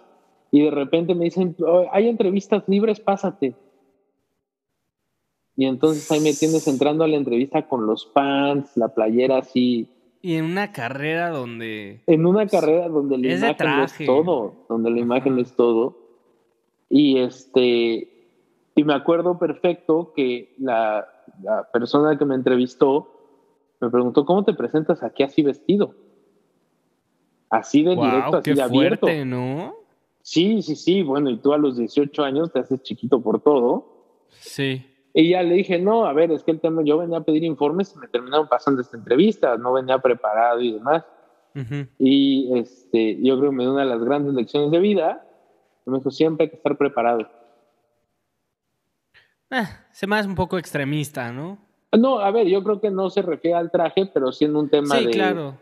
y 0.51 0.63
de 0.63 0.71
repente 0.71 1.15
me 1.15 1.25
dicen, 1.25 1.55
oh, 1.61 1.87
hay 1.93 2.09
entrevistas 2.09 2.65
libres, 2.67 3.01
pásate. 3.01 3.55
Y 5.57 5.67
entonces 5.67 6.11
ahí 6.11 6.21
me 6.21 6.33
tienes 6.33 6.67
entrando 6.69 7.05
a 7.05 7.09
la 7.09 7.17
entrevista 7.17 7.67
con 7.69 7.87
los 7.87 8.11
fans, 8.13 8.77
la 8.77 8.89
playera 8.95 9.39
así. 9.39 9.89
Y 10.23 10.35
en 10.35 10.45
una 10.45 10.73
carrera 10.73 11.31
donde... 11.31 12.01
En 12.07 12.27
una 12.27 12.47
carrera 12.47 12.89
donde 12.89 13.19
la 13.19 13.35
imagen 13.35 13.81
es 13.81 14.07
todo, 14.07 14.55
donde 14.69 14.91
la 14.91 15.01
imagen 15.01 15.39
es 15.39 15.55
todo. 15.55 15.99
Y 16.89 17.19
este, 17.19 18.09
y 18.75 18.85
me 18.85 18.95
acuerdo 18.95 19.39
perfecto 19.39 20.13
que 20.15 20.55
la, 20.59 21.07
la 21.43 21.69
persona 21.73 22.17
que 22.17 22.25
me 22.25 22.37
entrevistó 22.37 23.15
me 23.81 23.91
preguntó, 23.91 24.25
¿cómo 24.25 24.45
te 24.45 24.55
presentas 24.55 25.03
aquí 25.03 25.23
así 25.23 25.43
vestido? 25.43 25.95
Así 27.51 27.83
de 27.83 27.97
directo, 27.97 28.37
así 28.39 28.55
de 28.55 28.63
abierto. 28.63 29.07
Fuerte, 29.07 29.25
¿no? 29.25 29.78
Sí, 30.29 30.61
sí, 30.61 30.77
sí. 30.77 31.03
Bueno, 31.03 31.31
y 31.31 31.39
tú 31.39 31.55
a 31.55 31.59
los 31.59 31.79
18 31.79 32.23
años 32.23 32.53
te 32.53 32.59
haces 32.59 32.83
chiquito 32.83 33.23
por 33.23 33.43
todo. 33.43 34.27
Sí. 34.41 34.85
Y 35.15 35.31
ya 35.31 35.43
le 35.43 35.55
dije, 35.55 35.79
no, 35.79 36.05
a 36.05 36.13
ver, 36.13 36.31
es 36.33 36.45
que 36.45 36.51
el 36.51 36.61
tema, 36.61 36.83
yo 36.85 36.99
venía 36.99 37.19
a 37.19 37.25
pedir 37.25 37.45
informes 37.45 37.95
y 37.97 37.99
me 37.99 38.09
terminaron 38.09 38.47
pasando 38.47 38.83
esta 38.83 38.99
entrevista, 38.99 39.57
no 39.57 39.73
venía 39.73 39.99
preparado 39.99 40.61
y 40.61 40.73
demás. 40.73 41.05
Y 41.99 42.57
este, 42.57 43.21
yo 43.21 43.37
creo 43.39 43.51
que 43.51 43.57
me 43.57 43.65
dio 43.65 43.73
una 43.73 43.83
de 43.83 43.89
las 43.89 44.05
grandes 44.05 44.35
lecciones 44.35 44.71
de 44.71 44.79
vida 44.79 45.25
me 45.91 45.99
dijo, 45.99 46.11
siempre 46.11 46.45
hay 46.45 46.51
que 46.51 46.57
estar 46.57 46.77
preparado. 46.77 47.27
Eh, 49.51 49.65
se 49.93 50.07
me 50.07 50.17
hace 50.17 50.29
un 50.29 50.35
poco 50.35 50.59
extremista, 50.59 51.33
¿no? 51.33 51.59
No, 51.99 52.19
a 52.19 52.31
ver, 52.31 52.47
yo 52.47 52.63
creo 52.63 52.81
que 52.81 52.91
no 52.91 53.09
se 53.09 53.23
refiere 53.23 53.57
al 53.57 53.71
traje, 53.71 54.11
pero 54.13 54.31
siendo 54.31 54.61
un 54.61 54.69
tema 54.69 54.97
de... 54.97 55.05
Sí, 55.05 55.11
claro. 55.11 55.59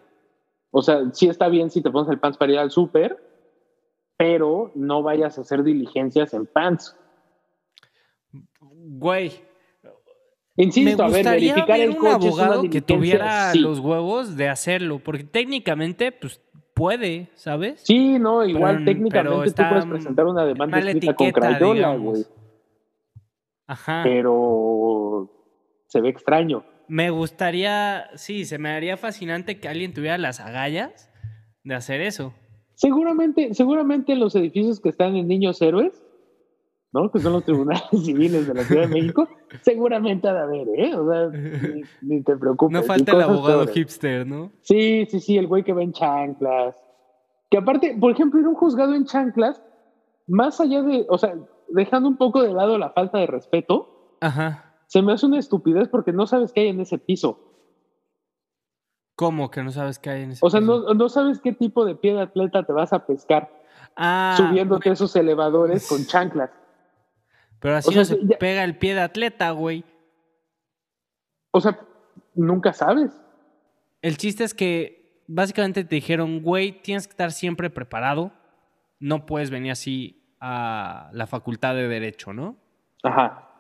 O 0.72 0.82
sea, 0.82 1.08
sí 1.12 1.28
está 1.28 1.48
bien 1.48 1.70
si 1.70 1.80
te 1.82 1.90
pones 1.90 2.10
el 2.10 2.18
pants 2.18 2.36
para 2.36 2.52
ir 2.52 2.58
al 2.58 2.72
súper, 2.72 3.16
pero 4.16 4.72
no 4.74 5.02
vayas 5.02 5.38
a 5.38 5.42
hacer 5.42 5.62
diligencias 5.62 6.34
en 6.34 6.46
pants. 6.46 6.96
Güey. 8.60 9.32
Insisto, 10.56 11.02
a 11.02 11.08
ver, 11.08 11.24
verificar 11.26 11.78
el 11.78 11.96
coche 11.96 12.14
un 12.14 12.40
abogado 12.40 12.62
que 12.70 12.80
tuviera 12.80 13.54
los 13.54 13.78
huevos 13.78 14.36
de 14.36 14.48
hacerlo, 14.48 15.00
porque 15.00 15.24
técnicamente, 15.24 16.12
pues 16.12 16.40
puede, 16.72 17.28
¿sabes? 17.34 17.82
Sí, 17.84 18.18
no, 18.18 18.44
igual 18.44 18.84
técnicamente 18.84 19.52
tú 19.52 19.62
puedes 19.68 19.86
presentar 19.86 20.26
una 20.26 20.44
demanda 20.44 20.78
escrita 20.78 21.14
con 21.14 21.30
Crayola, 21.30 21.96
güey. 21.96 22.24
Ajá. 23.66 24.02
Pero 24.04 25.30
se 25.88 26.00
ve 26.00 26.08
extraño. 26.08 26.64
Me 26.88 27.10
gustaría, 27.10 28.08
sí, 28.14 28.44
se 28.44 28.58
me 28.58 28.70
haría 28.70 28.96
fascinante 28.96 29.58
que 29.58 29.68
alguien 29.68 29.92
tuviera 29.92 30.16
las 30.18 30.40
agallas 30.40 31.10
de 31.64 31.74
hacer 31.74 32.00
eso. 32.00 32.32
Seguramente, 32.76 33.54
seguramente 33.54 34.14
los 34.14 34.34
edificios 34.36 34.80
que 34.80 34.90
están 34.90 35.16
en 35.16 35.26
Niños 35.26 35.60
Héroes, 35.62 36.02
¿no? 36.92 37.10
Que 37.10 37.20
son 37.20 37.32
los 37.32 37.44
tribunales 37.44 37.82
civiles 38.04 38.46
de 38.46 38.54
la 38.54 38.64
Ciudad 38.64 38.82
de 38.82 38.88
México, 38.88 39.26
seguramente 39.62 40.28
ha 40.28 40.34
de 40.34 40.40
haber, 40.40 40.68
¿eh? 40.76 40.94
O 40.94 41.10
sea, 41.10 41.30
ni, 42.02 42.22
te 42.22 42.36
preocupes. 42.36 42.72
No 42.72 42.82
falta 42.82 43.12
el 43.12 43.22
abogado 43.22 43.66
hipster, 43.66 44.26
¿no? 44.26 44.52
Sí, 44.60 45.06
sí, 45.08 45.20
sí, 45.20 45.38
el 45.38 45.46
güey 45.46 45.64
que 45.64 45.72
ve 45.72 45.84
en 45.84 45.92
chanclas. 45.92 46.76
Que 47.50 47.56
aparte, 47.58 47.96
por 47.98 48.12
ejemplo, 48.12 48.40
ir 48.40 48.46
a 48.46 48.50
un 48.50 48.54
juzgado 48.54 48.94
en 48.94 49.06
chanclas, 49.06 49.62
más 50.26 50.60
allá 50.60 50.82
de, 50.82 51.06
o 51.08 51.16
sea, 51.16 51.34
dejando 51.68 52.10
un 52.10 52.18
poco 52.18 52.42
de 52.42 52.52
lado 52.52 52.76
la 52.76 52.90
falta 52.90 53.18
de 53.18 53.26
respeto, 53.26 54.18
Ajá. 54.20 54.74
se 54.86 55.00
me 55.00 55.14
hace 55.14 55.24
una 55.24 55.38
estupidez 55.38 55.88
porque 55.88 56.12
no 56.12 56.26
sabes 56.26 56.52
qué 56.52 56.60
hay 56.60 56.68
en 56.68 56.80
ese 56.80 56.98
piso. 56.98 57.55
¿Cómo 59.16 59.50
que 59.50 59.62
no 59.62 59.72
sabes 59.72 59.98
qué 59.98 60.10
hay 60.10 60.22
en 60.22 60.32
ese? 60.32 60.44
O 60.44 60.50
sea, 60.50 60.60
no, 60.60 60.92
no, 60.92 61.08
sabes 61.08 61.40
qué 61.40 61.52
tipo 61.52 61.86
de 61.86 61.94
pie 61.94 62.12
de 62.14 62.20
atleta 62.20 62.62
te 62.64 62.72
vas 62.72 62.92
a 62.92 63.06
pescar 63.06 63.50
ah, 63.96 64.34
subiéndote 64.36 64.90
esos 64.90 65.16
elevadores 65.16 65.88
con 65.88 66.04
chanclas. 66.06 66.50
Pero 67.58 67.76
así 67.76 67.94
no 67.94 68.04
se 68.04 68.16
pega 68.38 68.62
el 68.62 68.76
pie 68.76 68.94
de 68.94 69.00
atleta, 69.00 69.50
güey. 69.52 69.84
O 71.50 71.60
sea, 71.62 71.80
nunca 72.34 72.74
sabes. 72.74 73.10
El 74.02 74.18
chiste 74.18 74.44
es 74.44 74.52
que 74.52 75.24
básicamente 75.26 75.82
te 75.84 75.94
dijeron, 75.94 76.42
güey, 76.42 76.82
tienes 76.82 77.06
que 77.06 77.12
estar 77.12 77.32
siempre 77.32 77.70
preparado. 77.70 78.32
No 79.00 79.24
puedes 79.24 79.50
venir 79.50 79.72
así 79.72 80.22
a 80.40 81.08
la 81.12 81.26
facultad 81.26 81.74
de 81.74 81.88
Derecho, 81.88 82.34
¿no? 82.34 82.56
Ajá. 83.02 83.50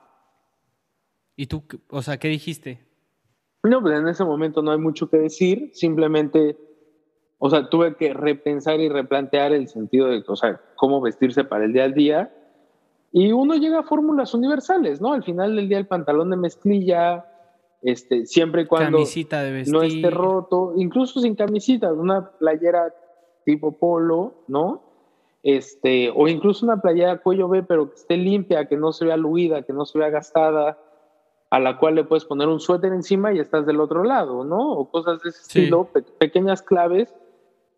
¿Y 1.34 1.46
tú, 1.46 1.64
o 1.88 2.02
sea, 2.02 2.18
qué 2.18 2.28
dijiste? 2.28 2.85
No, 3.68 3.80
pues 3.80 3.98
en 3.98 4.08
ese 4.08 4.24
momento 4.24 4.62
no 4.62 4.72
hay 4.72 4.78
mucho 4.78 5.08
que 5.08 5.18
decir. 5.18 5.70
Simplemente, 5.74 6.56
o 7.38 7.50
sea, 7.50 7.68
tuve 7.68 7.96
que 7.96 8.14
repensar 8.14 8.80
y 8.80 8.88
replantear 8.88 9.52
el 9.52 9.68
sentido 9.68 10.08
de, 10.08 10.24
o 10.26 10.36
sea, 10.36 10.60
cómo 10.76 11.00
vestirse 11.00 11.44
para 11.44 11.64
el 11.64 11.72
día 11.72 11.84
al 11.84 11.94
día 11.94 12.32
y 13.18 13.32
uno 13.32 13.54
llega 13.54 13.78
a 13.78 13.82
fórmulas 13.82 14.34
universales, 14.34 15.00
¿no? 15.00 15.14
Al 15.14 15.24
final 15.24 15.56
del 15.56 15.70
día 15.70 15.78
el 15.78 15.86
pantalón 15.86 16.28
de 16.28 16.36
mezclilla, 16.36 17.24
este, 17.80 18.26
siempre 18.26 18.62
y 18.62 18.66
cuando 18.66 18.98
no 19.68 19.82
esté 19.82 20.10
roto, 20.10 20.74
incluso 20.76 21.20
sin 21.20 21.34
camisita, 21.34 21.90
una 21.94 22.30
playera 22.32 22.94
tipo 23.46 23.72
polo, 23.72 24.34
¿no? 24.48 24.82
Este, 25.42 26.12
o 26.14 26.28
incluso 26.28 26.66
una 26.66 26.82
playera 26.82 27.22
cuello 27.22 27.48
B, 27.48 27.62
pero 27.62 27.88
que 27.88 27.96
esté 27.96 28.18
limpia, 28.18 28.66
que 28.66 28.76
no 28.76 28.92
se 28.92 29.06
vea 29.06 29.16
luida, 29.16 29.62
que 29.62 29.72
no 29.72 29.86
se 29.86 29.98
vea 29.98 30.10
gastada, 30.10 30.78
a 31.50 31.60
la 31.60 31.78
cual 31.78 31.94
le 31.94 32.04
puedes 32.04 32.24
poner 32.24 32.48
un 32.48 32.60
suéter 32.60 32.92
encima 32.92 33.32
y 33.32 33.38
estás 33.38 33.66
del 33.66 33.80
otro 33.80 34.04
lado, 34.04 34.44
¿no? 34.44 34.72
O 34.72 34.90
cosas 34.90 35.22
de 35.22 35.30
ese 35.30 35.40
estilo, 35.40 35.90
pequeñas 36.18 36.62
claves 36.62 37.14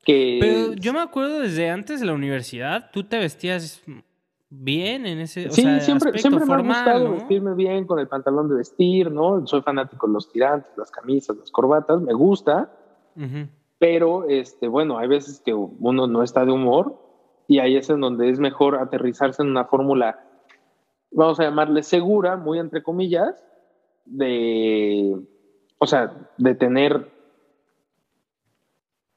que... 0.05 0.39
Pero 0.41 0.73
yo 0.75 0.93
me 0.93 1.01
acuerdo 1.01 1.41
desde 1.41 1.69
antes 1.71 2.01
de 2.01 2.07
la 2.07 2.15
universidad, 2.15 2.91
tú 2.93 3.05
te 3.05 3.19
vestías 3.19 3.83
bien 4.51 5.05
en 5.07 5.19
ese 5.19 5.51
Sí, 5.51 5.63
siempre, 5.81 6.19
siempre 6.19 6.47
me 6.47 6.55
ha 6.55 6.59
gustado 6.59 7.13
vestirme 7.13 7.55
bien 7.55 7.87
con 7.87 7.99
el 7.99 8.09
pantalón 8.09 8.49
de 8.49 8.57
vestir, 8.57 9.11
¿no? 9.11 9.47
Soy 9.47 9.61
fanático 9.61 10.07
de 10.07 10.15
los 10.15 10.33
tirantes, 10.33 10.71
las 10.77 10.91
camisas, 10.91 11.37
las 11.37 11.51
corbatas, 11.51 12.01
me 12.01 12.15
gusta. 12.15 12.73
Pero, 13.79 14.29
este, 14.29 14.69
bueno, 14.69 14.99
hay 14.99 15.09
veces 15.09 15.43
que 15.45 15.53
uno 15.53 16.07
no 16.07 16.23
está 16.23 16.45
de 16.45 16.53
humor 16.53 16.97
y 17.49 17.59
ahí 17.59 17.77
es 17.77 17.91
en 17.91 18.01
donde 18.01 18.31
es 18.31 18.39
mejor 18.39 18.77
aterrizarse 18.77 19.43
en 19.43 19.49
una 19.49 19.65
fórmula, 19.65 20.21
vamos 21.11 21.41
a 21.41 21.45
llamarle 21.45 21.83
segura, 21.83 22.37
muy 22.37 22.59
entre 22.59 22.83
comillas, 22.83 23.48
de, 24.11 25.15
o 25.79 25.87
sea, 25.87 26.31
de 26.37 26.55
tener 26.55 27.11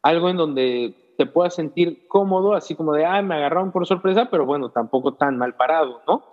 algo 0.01 0.30
en 0.30 0.38
donde 0.38 1.13
te 1.17 1.25
puedas 1.25 1.56
sentir 1.56 2.08
cómodo, 2.08 2.54
así 2.54 2.75
como 2.75 2.93
de, 2.93 3.06
ah, 3.06 3.21
me 3.21 3.36
agarraron 3.36 3.71
por 3.71 3.86
sorpresa, 3.86 4.30
pero 4.32 4.45
bueno, 4.45 4.69
tampoco 4.69 5.13
tan 5.13 5.38
mal 5.38 5.56
parado, 5.56 6.01
¿no? 6.08 6.23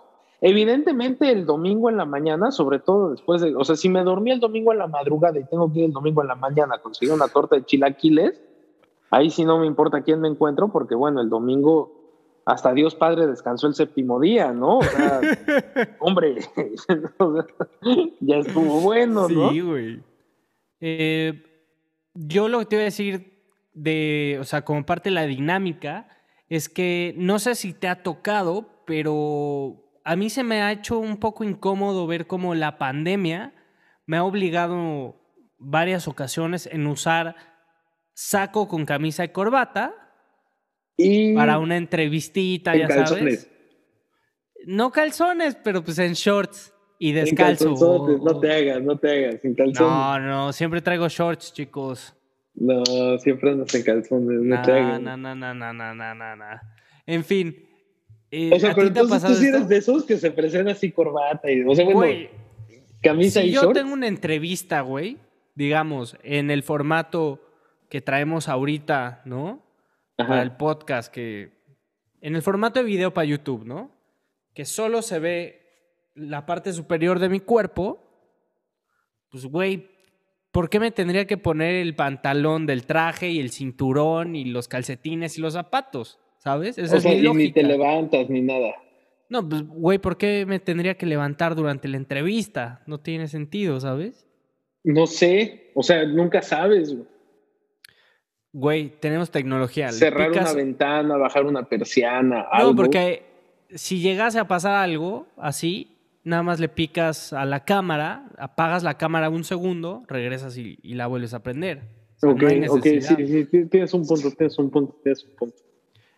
Evidentemente 0.41 1.31
el 1.31 1.45
domingo 1.45 1.89
en 1.89 1.97
la 1.97 2.05
mañana, 2.05 2.51
sobre 2.51 2.79
todo 2.79 3.11
después 3.11 3.41
de, 3.41 3.55
o 3.55 3.63
sea, 3.65 3.75
si 3.75 3.89
me 3.89 4.03
dormí 4.03 4.31
el 4.31 4.39
domingo 4.39 4.71
en 4.71 4.79
la 4.79 4.87
madrugada 4.87 5.37
y 5.37 5.43
tengo 5.43 5.71
que 5.71 5.79
ir 5.79 5.85
el 5.85 5.93
domingo 5.93 6.21
en 6.21 6.29
la 6.29 6.35
mañana 6.35 6.75
a 6.75 6.81
conseguir 6.81 7.13
una 7.13 7.27
torta 7.27 7.57
de 7.57 7.65
chilaquiles, 7.65 8.41
ahí 9.11 9.29
sí 9.29 9.43
no 9.43 9.59
me 9.59 9.67
importa 9.67 10.01
quién 10.01 10.21
me 10.21 10.29
encuentro, 10.29 10.69
porque 10.69 10.95
bueno, 10.95 11.19
el 11.19 11.29
domingo 11.29 11.98
hasta 12.45 12.73
Dios 12.73 12.95
Padre 12.95 13.27
descansó 13.27 13.67
el 13.67 13.75
séptimo 13.75 14.19
día, 14.19 14.51
¿no? 14.51 14.79
O 14.79 14.83
sea, 14.83 15.21
hombre, 15.99 16.35
ya 18.19 18.37
estuvo 18.37 18.81
bueno, 18.81 19.27
¿no? 19.29 19.49
Sí, 19.49 19.59
güey. 19.61 20.03
Eh, 20.79 21.43
yo 22.13 22.47
lo 22.47 22.59
que 22.59 22.65
te 22.65 22.75
voy 22.75 22.81
a 22.83 22.85
decir 22.85 23.43
de, 23.73 24.37
o 24.39 24.43
sea, 24.43 24.63
como 24.63 24.85
parte 24.85 25.09
de 25.09 25.15
la 25.15 25.25
dinámica, 25.25 26.07
es 26.47 26.69
que 26.69 27.13
no 27.17 27.39
sé 27.39 27.55
si 27.55 27.73
te 27.73 27.87
ha 27.87 28.03
tocado, 28.03 28.83
pero 28.85 29.89
a 30.03 30.15
mí 30.15 30.29
se 30.29 30.43
me 30.43 30.61
ha 30.61 30.71
hecho 30.71 30.97
un 30.97 31.17
poco 31.17 31.43
incómodo 31.43 32.07
ver 32.07 32.27
cómo 32.27 32.55
la 32.55 32.77
pandemia 32.77 33.53
me 34.05 34.17
ha 34.17 34.23
obligado 34.23 35.15
varias 35.59 36.07
ocasiones 36.07 36.67
en 36.71 36.87
usar 36.87 37.35
saco 38.13 38.67
con 38.67 38.85
camisa 38.85 39.23
y 39.23 39.29
corbata 39.29 40.08
y 40.99 41.33
para 41.33 41.59
una 41.59 41.77
entrevistita, 41.77 42.75
ya 42.75 43.05
sabes. 43.05 43.49
No 44.65 44.91
calzones, 44.91 45.55
pero 45.55 45.83
pues 45.83 45.97
en 45.99 46.13
shorts 46.13 46.73
y 46.99 47.13
descalzo. 47.13 47.75
no 48.21 48.39
te 48.39 48.51
hagas, 48.51 48.83
no 48.83 48.97
te 48.97 49.09
hagas, 49.09 49.41
sin 49.41 49.55
calzones. 49.55 49.79
No, 49.79 50.19
no, 50.19 50.53
siempre 50.53 50.81
traigo 50.81 51.07
shorts, 51.07 51.53
chicos. 51.53 52.13
No, 52.53 52.83
siempre 53.19 53.51
andas 53.51 53.73
en 53.73 53.83
calzones, 53.83 54.41
no 54.41 54.61
te 54.61 54.71
hagas. 54.73 55.01
No, 55.01 55.15
no, 55.15 55.33
no, 55.33 55.53
no, 55.53 55.73
no, 55.73 55.95
no, 55.95 56.15
no, 56.15 56.35
no. 56.35 56.45
En 57.05 57.23
fin. 57.23 57.55
Eh, 58.31 58.51
o 58.53 58.59
sea, 58.59 58.75
pero 58.75 58.87
entonces 58.87 59.23
tú 59.23 59.33
sí 59.33 59.47
eres 59.47 59.67
de 59.69 59.77
esos 59.77 60.03
que 60.03 60.17
se 60.17 60.31
presentan 60.31 60.75
así 60.75 60.91
corbata 60.91 61.49
y, 61.49 61.61
o 61.61 61.73
sea, 61.73 61.85
bueno, 61.85 62.29
camisa 63.01 63.41
y 63.41 63.51
shorts. 63.51 63.67
yo 63.69 63.73
tengo 63.73 63.93
una 63.93 64.07
entrevista, 64.07 64.81
güey, 64.81 65.17
digamos, 65.55 66.17
en 66.23 66.51
el 66.51 66.61
formato 66.61 67.41
que 67.89 68.01
traemos 68.01 68.49
ahorita, 68.49 69.21
¿no? 69.25 69.63
Para 70.27 70.41
el 70.41 70.55
podcast, 70.57 71.11
que 71.13 71.51
en 72.21 72.35
el 72.35 72.41
formato 72.41 72.79
de 72.79 72.85
video 72.85 73.13
para 73.13 73.25
YouTube, 73.25 73.65
¿no? 73.65 73.91
Que 74.53 74.65
solo 74.65 75.01
se 75.01 75.19
ve 75.19 75.59
la 76.15 76.45
parte 76.45 76.73
superior 76.73 77.19
de 77.19 77.29
mi 77.29 77.39
cuerpo, 77.39 78.03
pues, 79.31 79.45
güey, 79.45 79.89
¿por 80.51 80.69
qué 80.69 80.79
me 80.79 80.91
tendría 80.91 81.25
que 81.25 81.37
poner 81.37 81.75
el 81.75 81.95
pantalón 81.95 82.65
del 82.65 82.85
traje 82.85 83.29
y 83.29 83.39
el 83.39 83.51
cinturón 83.51 84.35
y 84.35 84.45
los 84.45 84.67
calcetines 84.67 85.37
y 85.37 85.41
los 85.41 85.53
zapatos? 85.53 86.19
¿Sabes? 86.39 86.77
Esa 86.77 86.97
o 86.97 86.99
sea, 86.99 87.13
y 87.13 87.33
ni 87.33 87.51
te 87.51 87.63
levantas 87.63 88.29
ni 88.29 88.41
nada. 88.41 88.73
No, 89.29 89.47
pues, 89.47 89.63
güey, 89.67 89.99
¿por 89.99 90.17
qué 90.17 90.45
me 90.45 90.59
tendría 90.59 90.95
que 90.95 91.05
levantar 91.05 91.55
durante 91.55 91.87
la 91.87 91.97
entrevista? 91.97 92.81
No 92.87 92.99
tiene 92.99 93.27
sentido, 93.27 93.79
¿sabes? 93.79 94.27
No 94.83 95.05
sé, 95.05 95.71
o 95.75 95.83
sea, 95.83 96.05
nunca 96.05 96.41
sabes, 96.41 96.93
güey. 96.93 97.07
Güey, 98.51 98.99
tenemos 98.99 99.29
tecnología. 99.29 99.91
Cerrar 99.91 100.31
una 100.31 100.53
ventana, 100.53 101.17
bajar 101.17 101.45
una 101.45 101.69
persiana, 101.69 102.41
algo. 102.41 102.71
No, 102.71 102.75
porque 102.75 103.25
si 103.75 103.99
llegase 103.99 104.39
a 104.39 104.47
pasar 104.47 104.75
algo 104.75 105.27
así, 105.37 105.97
nada 106.23 106.43
más 106.43 106.59
le 106.59 106.69
picas 106.69 107.33
a 107.33 107.45
la 107.45 107.63
cámara, 107.63 108.29
apagas 108.37 108.83
la 108.83 108.97
cámara 108.97 109.29
un 109.29 109.43
segundo, 109.43 110.03
regresas 110.07 110.57
y, 110.57 110.77
la 110.83 111.07
vuelves 111.07 111.33
a 111.33 111.43
prender. 111.43 111.83
ok, 112.23 112.43
ok, 112.69 112.85
sí, 113.01 113.45
sí, 113.45 113.65
tienes 113.67 113.93
un 113.93 114.05
punto, 114.05 114.31
tienes 114.31 114.57
un 114.57 114.69
punto, 114.71 114.99
tienes 115.03 115.23
un 115.23 115.35
punto. 115.35 115.57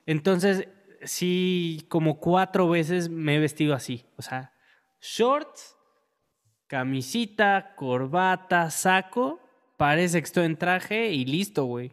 Entonces, 0.05 0.67
sí, 1.03 1.85
como 1.89 2.19
cuatro 2.19 2.69
veces 2.69 3.09
me 3.09 3.35
he 3.35 3.39
vestido 3.39 3.73
así. 3.73 4.05
O 4.17 4.21
sea, 4.21 4.53
shorts, 5.01 5.75
camisita, 6.67 7.73
corbata, 7.75 8.69
saco, 8.69 9.39
parece 9.77 10.19
que 10.19 10.25
estoy 10.25 10.45
en 10.45 10.57
traje 10.57 11.11
y 11.11 11.25
listo, 11.25 11.65
güey. 11.65 11.91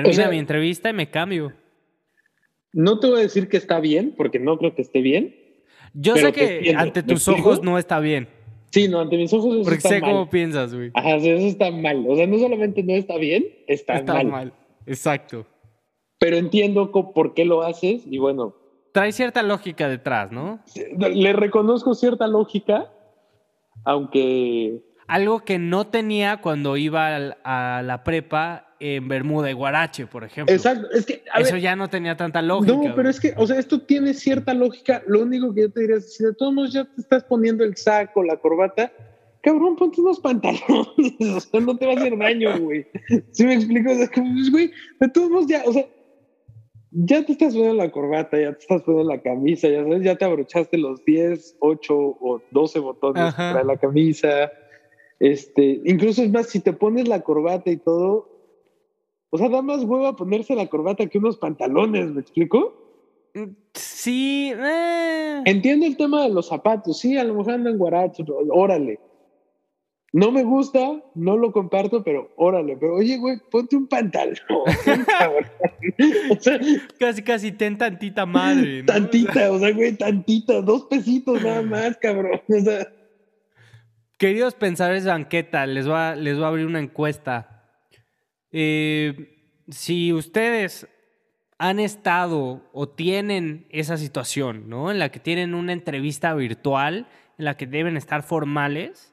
Termina 0.00 0.28
mi 0.28 0.38
entrevista 0.38 0.90
y 0.90 0.92
me 0.92 1.10
cambio. 1.10 1.52
No 2.72 2.98
te 2.98 3.08
voy 3.08 3.20
a 3.20 3.22
decir 3.22 3.48
que 3.48 3.56
está 3.58 3.80
bien, 3.80 4.14
porque 4.16 4.38
no 4.38 4.56
creo 4.58 4.74
que 4.74 4.82
esté 4.82 5.02
bien. 5.02 5.36
Yo 5.94 6.16
sé 6.16 6.32
que 6.32 6.74
ante 6.76 7.02
tus 7.02 7.28
ojos 7.28 7.62
no 7.62 7.78
está 7.78 8.00
bien. 8.00 8.28
Sí, 8.70 8.88
no, 8.88 9.00
ante 9.00 9.18
mis 9.18 9.30
ojos 9.34 9.54
eso 9.54 9.64
Porque 9.64 9.76
está 9.76 9.90
sé 9.90 10.00
cómo 10.00 10.30
piensas, 10.30 10.74
güey. 10.74 10.90
Ajá, 10.94 11.16
eso 11.16 11.46
está 11.46 11.70
mal. 11.70 12.06
O 12.08 12.16
sea, 12.16 12.26
no 12.26 12.38
solamente 12.38 12.82
no 12.82 12.94
está 12.94 13.18
bien, 13.18 13.44
está, 13.66 13.96
está 13.96 14.24
mal. 14.24 14.54
Exacto. 14.86 15.46
Pero 16.18 16.36
entiendo 16.36 16.90
por 16.90 17.34
qué 17.34 17.44
lo 17.44 17.62
haces 17.62 18.04
y 18.06 18.16
bueno. 18.16 18.56
Trae 18.92 19.12
cierta 19.12 19.42
lógica 19.42 19.88
detrás, 19.88 20.32
¿no? 20.32 20.60
Le 20.96 21.32
reconozco 21.34 21.94
cierta 21.94 22.26
lógica, 22.26 22.90
aunque... 23.84 24.80
Algo 25.06 25.44
que 25.44 25.58
no 25.58 25.86
tenía 25.88 26.38
cuando 26.38 26.76
iba 26.76 27.34
a 27.44 27.82
la 27.82 28.04
prepa 28.04 28.72
en 28.84 29.06
Bermuda 29.06 29.48
y 29.48 29.52
Guarache, 29.52 30.06
por 30.06 30.24
ejemplo. 30.24 30.52
Exacto, 30.52 30.90
es 30.90 31.06
que 31.06 31.22
eso 31.38 31.56
ya 31.56 31.76
no 31.76 31.88
tenía 31.88 32.16
tanta 32.16 32.42
lógica. 32.42 32.72
No, 32.72 32.94
pero 32.96 33.08
es 33.08 33.20
que, 33.20 33.32
o 33.36 33.46
sea, 33.46 33.58
esto 33.58 33.80
tiene 33.80 34.12
cierta 34.12 34.54
lógica. 34.54 35.02
Lo 35.06 35.22
único 35.22 35.54
que 35.54 35.62
yo 35.62 35.70
te 35.70 35.80
diría 35.82 35.96
es 35.96 36.16
si 36.16 36.24
de 36.24 36.34
todos 36.34 36.52
modos 36.52 36.72
ya 36.72 36.84
te 36.84 37.00
estás 37.00 37.22
poniendo 37.22 37.62
el 37.62 37.76
saco, 37.76 38.24
la 38.24 38.36
corbata, 38.38 38.92
cabrón, 39.40 39.76
ponte 39.76 40.00
unos 40.00 40.18
pantalones, 40.18 40.66
o 41.36 41.40
sea, 41.40 41.60
no 41.60 41.76
te 41.76 41.86
va 41.86 41.92
a 41.92 41.96
hacer 41.96 42.18
daño, 42.18 42.58
güey. 42.58 42.86
¿Sí 43.30 43.46
me 43.46 43.54
explico? 43.54 43.92
O 43.92 43.94
sea, 43.94 44.08
como, 44.08 44.32
pues, 44.34 44.50
güey, 44.50 44.72
de 44.98 45.08
todos 45.10 45.30
modos 45.30 45.46
ya, 45.46 45.62
o 45.64 45.72
sea, 45.72 45.86
ya 46.90 47.24
te 47.24 47.32
estás 47.32 47.54
poniendo 47.54 47.76
la 47.76 47.90
corbata, 47.92 48.38
ya 48.38 48.52
te 48.52 48.58
estás 48.58 48.82
poniendo 48.82 49.12
la 49.12 49.22
camisa, 49.22 49.68
ya 49.68 49.84
sabes, 49.84 50.02
ya 50.02 50.16
te 50.16 50.24
abrochaste 50.24 50.76
los 50.76 51.04
10, 51.04 51.58
8 51.60 51.94
o 51.94 52.42
12 52.50 52.78
botones 52.80 53.32
para 53.34 53.62
la 53.62 53.76
camisa. 53.76 54.50
Este, 55.22 55.80
incluso 55.84 56.20
es 56.24 56.32
más, 56.32 56.48
si 56.48 56.58
te 56.58 56.72
pones 56.72 57.06
la 57.06 57.20
corbata 57.20 57.70
y 57.70 57.76
todo, 57.76 58.28
o 59.30 59.38
sea, 59.38 59.48
da 59.48 59.62
más 59.62 59.84
hueva 59.84 60.16
ponerse 60.16 60.56
la 60.56 60.66
corbata 60.66 61.06
que 61.06 61.18
unos 61.18 61.36
pantalones, 61.36 62.10
¿me 62.10 62.22
explico? 62.22 62.74
Sí. 63.72 64.52
Eh. 64.52 65.42
Entiendo 65.44 65.86
el 65.86 65.96
tema 65.96 66.24
de 66.24 66.30
los 66.30 66.48
zapatos. 66.48 66.98
Sí, 66.98 67.16
a 67.16 67.22
lo 67.22 67.34
mejor 67.34 67.52
andan 67.52 67.78
guarachos, 67.78 68.26
órale. 68.50 68.98
No 70.12 70.32
me 70.32 70.42
gusta, 70.42 71.00
no 71.14 71.36
lo 71.36 71.52
comparto, 71.52 72.02
pero 72.02 72.32
órale. 72.34 72.76
Pero 72.76 72.96
oye, 72.96 73.16
güey, 73.18 73.38
ponte 73.48 73.76
un 73.76 73.86
pantalón. 73.86 74.34
o 76.30 76.40
sea, 76.40 76.58
casi, 76.98 77.22
casi 77.22 77.52
ten 77.52 77.78
tantita 77.78 78.26
madre. 78.26 78.82
Tantita, 78.82 79.52
o 79.52 79.60
sea, 79.60 79.72
güey, 79.72 79.96
tantita. 79.96 80.60
Dos 80.62 80.86
pesitos 80.86 81.40
nada 81.40 81.62
más, 81.62 81.96
cabrón. 81.98 82.40
O 82.48 82.60
sea. 82.60 82.88
Queridos 84.22 84.54
pensadores 84.54 85.02
de 85.02 85.10
banqueta, 85.10 85.66
les 85.66 85.90
va, 85.90 86.14
les 86.14 86.36
voy 86.36 86.44
a 86.44 86.46
abrir 86.46 86.64
una 86.64 86.78
encuesta. 86.78 87.68
Eh, 88.52 89.58
si 89.68 90.12
ustedes 90.12 90.86
han 91.58 91.80
estado 91.80 92.70
o 92.72 92.88
tienen 92.88 93.66
esa 93.70 93.96
situación, 93.96 94.68
¿no? 94.68 94.92
En 94.92 95.00
la 95.00 95.08
que 95.08 95.18
tienen 95.18 95.54
una 95.54 95.72
entrevista 95.72 96.34
virtual, 96.34 97.08
en 97.36 97.44
la 97.44 97.56
que 97.56 97.66
deben 97.66 97.96
estar 97.96 98.22
formales, 98.22 99.12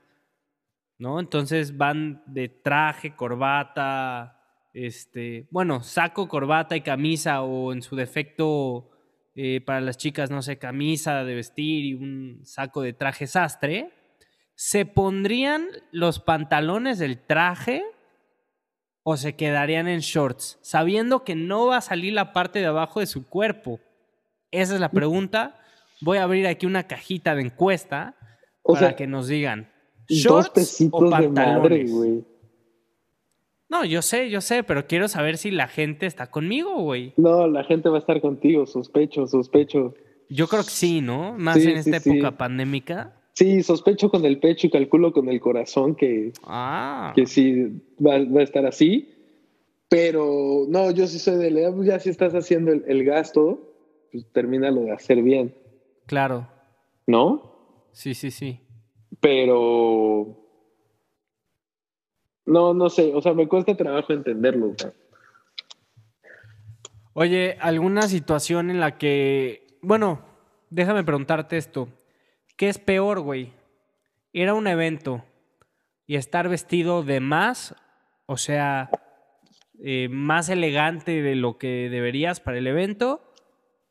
¿no? 1.00 1.19
Entonces 1.19 1.76
van 1.76 2.22
de 2.28 2.48
traje, 2.48 3.15
corbata, 3.15 4.43
este, 4.76 5.48
bueno, 5.50 5.82
saco, 5.82 6.28
corbata 6.28 6.76
y 6.76 6.82
camisa, 6.82 7.41
o 7.41 7.74
en 7.74 7.82
su 7.82 7.95
defecto, 7.95 8.91
eh, 9.34 9.60
para 9.60 9.82
las 9.82 9.98
chicas, 9.98 10.30
no 10.30 10.43
sé, 10.43 10.60
camisa 10.60 11.24
de 11.24 11.34
vestir 11.34 11.86
y 11.86 11.93
un 11.95 12.41
saco 12.43 12.84
de 12.84 12.93
traje 12.93 13.26
sastre, 13.26 13.95
se 14.62 14.86
pondrían 14.86 15.69
los 15.89 16.19
pantalones 16.19 17.00
del 17.00 17.17
traje 17.17 17.82
o 19.04 19.15
se 19.15 19.38
quedarían 19.38 19.88
en 19.88 20.02
shorts, 20.02 20.60
sabiendo 20.62 21.24
que 21.24 21.34
no 21.34 21.67
va 21.67 21.78
a 21.78 21.82
salir 21.82 22.12
la 22.12 22.34
parte 22.34 22.60
de 22.60 22.65
abajo 22.65 23.00
de 23.00 23.06
su 23.06 23.26
cuerpo? 23.26 23.80
Esa 24.52 24.74
es 24.74 24.82
la 24.82 24.91
pregunta. 24.91 25.56
Voy 26.02 26.17
a 26.17 26.24
abrir 26.24 26.45
aquí 26.45 26.65
una 26.65 26.88
cajita 26.88 27.36
de 27.36 27.43
encuesta 27.43 28.17
para 28.62 28.98
que 28.98 29.08
nos 29.08 29.30
digan. 29.30 29.72
¿Shorts 30.10 30.89
o 30.91 31.10
pantalones? 31.10 31.89
No, 33.69 33.86
yo 33.86 34.02
sé, 34.02 34.30
yo 34.30 34.41
sé, 34.41 34.63
pero 34.63 34.88
quiero 34.88 35.08
saber 35.08 35.38
si 35.38 35.52
la 35.52 35.69
gente 35.69 36.06
está 36.06 36.30
conmigo, 36.30 36.82
güey. 36.82 37.13
No, 37.15 37.48
la 37.48 37.63
gente 37.63 37.88
va 37.88 37.95
a 37.95 38.00
estar 38.00 38.19
contigo, 38.19 38.65
sospecho, 38.65 39.26
sospecho. 39.26 39.93
Yo 40.30 40.50
creo 40.50 40.63
que 40.63 40.69
sí, 40.69 41.00
¿no? 41.00 41.34
Más 41.38 41.56
en 41.56 41.78
esta 41.78 41.95
época 41.95 42.38
pandémica. 42.38 43.18
Sí, 43.34 43.63
sospecho 43.63 44.10
con 44.10 44.26
el 44.26 44.39
pecho 44.39 44.68
y 44.68 44.70
calculo 44.70 45.13
con 45.13 45.30
el 45.30 45.39
corazón 45.39 45.96
que, 45.96 46.34
ah. 46.44 47.13
que 47.15 47.26
sí 47.26 47.82
va, 48.06 48.15
a 48.15 48.44
estar 48.44 48.65
así. 48.65 49.15
Pero 49.88 50.65
no, 50.68 50.92
yo 50.92 51.08
sí 51.08 51.20
soy 51.20 51.38
de 51.38 51.52
la 51.52 51.74
ya 51.84 52.00
si 52.00 52.10
estás 52.10 52.34
haciendo 52.34 52.72
el, 52.72 53.04
gasto, 53.04 53.60
pues 54.12 54.26
termínalo 54.32 54.82
de 54.82 54.92
hacer 54.92 55.22
bien. 55.24 55.56
Claro. 56.06 56.48
¿No? 57.08 57.88
Sí, 57.92 58.13
sí, 58.13 58.30
sí. 58.30 58.60
Pero. 59.20 60.36
No, 62.46 62.74
no 62.74 62.89
sé, 62.89 63.13
o 63.13 63.22
sea, 63.22 63.34
me 63.34 63.48
cuesta 63.48 63.76
trabajo 63.76 64.13
entenderlo. 64.13 64.76
Oye, 67.13 67.58
¿alguna 67.60 68.04
situación 68.04 68.70
en 68.70 68.80
la 68.80 68.98
que. 68.98 69.68
Bueno, 69.82 70.22
déjame 70.70 71.04
preguntarte 71.04 71.58
esto. 71.58 71.89
¿Qué 72.60 72.67
es 72.67 72.78
peor, 72.78 73.22
güey? 73.22 73.54
Ir 74.34 74.50
a 74.50 74.54
un 74.54 74.67
evento 74.67 75.24
y 76.06 76.17
estar 76.17 76.50
vestido 76.50 77.04
de 77.04 77.22
más, 77.22 77.74
o 78.26 78.36
sea, 78.36 78.89
eh, 79.82 80.10
más 80.12 80.50
elegante 80.50 81.22
de 81.22 81.36
lo 81.36 81.58
que 81.58 81.88
deberías 81.89 82.41
para 82.41 82.58
el 82.58 82.67
evento, 82.67 83.22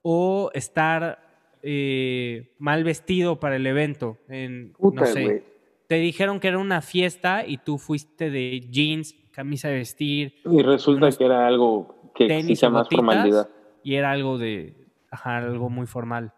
o 0.02 0.50
estar 0.52 1.58
eh, 1.62 2.54
mal 2.58 2.84
vestido 2.84 3.40
para 3.40 3.56
el 3.56 3.66
evento. 3.66 4.18
En, 4.28 4.74
no 4.78 5.06
sé, 5.06 5.44
te 5.86 5.94
dijeron 5.94 6.38
que 6.38 6.48
era 6.48 6.58
una 6.58 6.82
fiesta 6.82 7.46
y 7.46 7.56
tú 7.56 7.78
fuiste 7.78 8.28
de 8.28 8.60
jeans, 8.68 9.14
camisa 9.32 9.68
de 9.68 9.76
vestir. 9.76 10.42
Y 10.44 10.62
resulta 10.62 11.10
que 11.10 11.24
era 11.24 11.46
algo 11.46 12.12
que 12.14 12.26
exige 12.26 12.68
más 12.68 12.86
formalidad. 12.86 13.48
Y 13.82 13.94
era 13.94 14.10
algo 14.10 14.36
de, 14.36 14.76
ajá, 15.10 15.38
algo 15.38 15.70
muy 15.70 15.86
formal. 15.86 16.34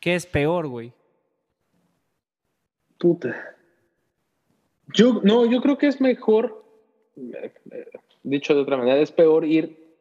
¿Qué 0.00 0.14
es 0.14 0.24
peor, 0.24 0.68
güey? 0.68 0.95
Puta. 2.98 3.56
Yo, 4.88 5.20
no, 5.22 5.46
yo 5.46 5.60
creo 5.60 5.78
que 5.78 5.88
es 5.88 6.00
mejor, 6.00 6.64
dicho 8.22 8.54
de 8.54 8.60
otra 8.60 8.76
manera, 8.76 8.98
es 8.98 9.10
peor 9.10 9.44
ir, 9.44 9.94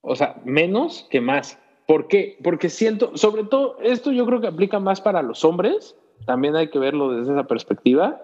o 0.00 0.14
sea, 0.14 0.40
menos 0.44 1.06
que 1.10 1.20
más. 1.20 1.58
¿Por 1.86 2.06
qué? 2.08 2.38
Porque 2.42 2.68
siento, 2.68 3.16
sobre 3.16 3.44
todo, 3.44 3.78
esto 3.82 4.12
yo 4.12 4.24
creo 4.24 4.40
que 4.40 4.46
aplica 4.46 4.78
más 4.78 5.00
para 5.00 5.20
los 5.22 5.44
hombres, 5.44 5.96
también 6.26 6.54
hay 6.54 6.70
que 6.70 6.78
verlo 6.78 7.12
desde 7.12 7.32
esa 7.32 7.46
perspectiva. 7.46 8.22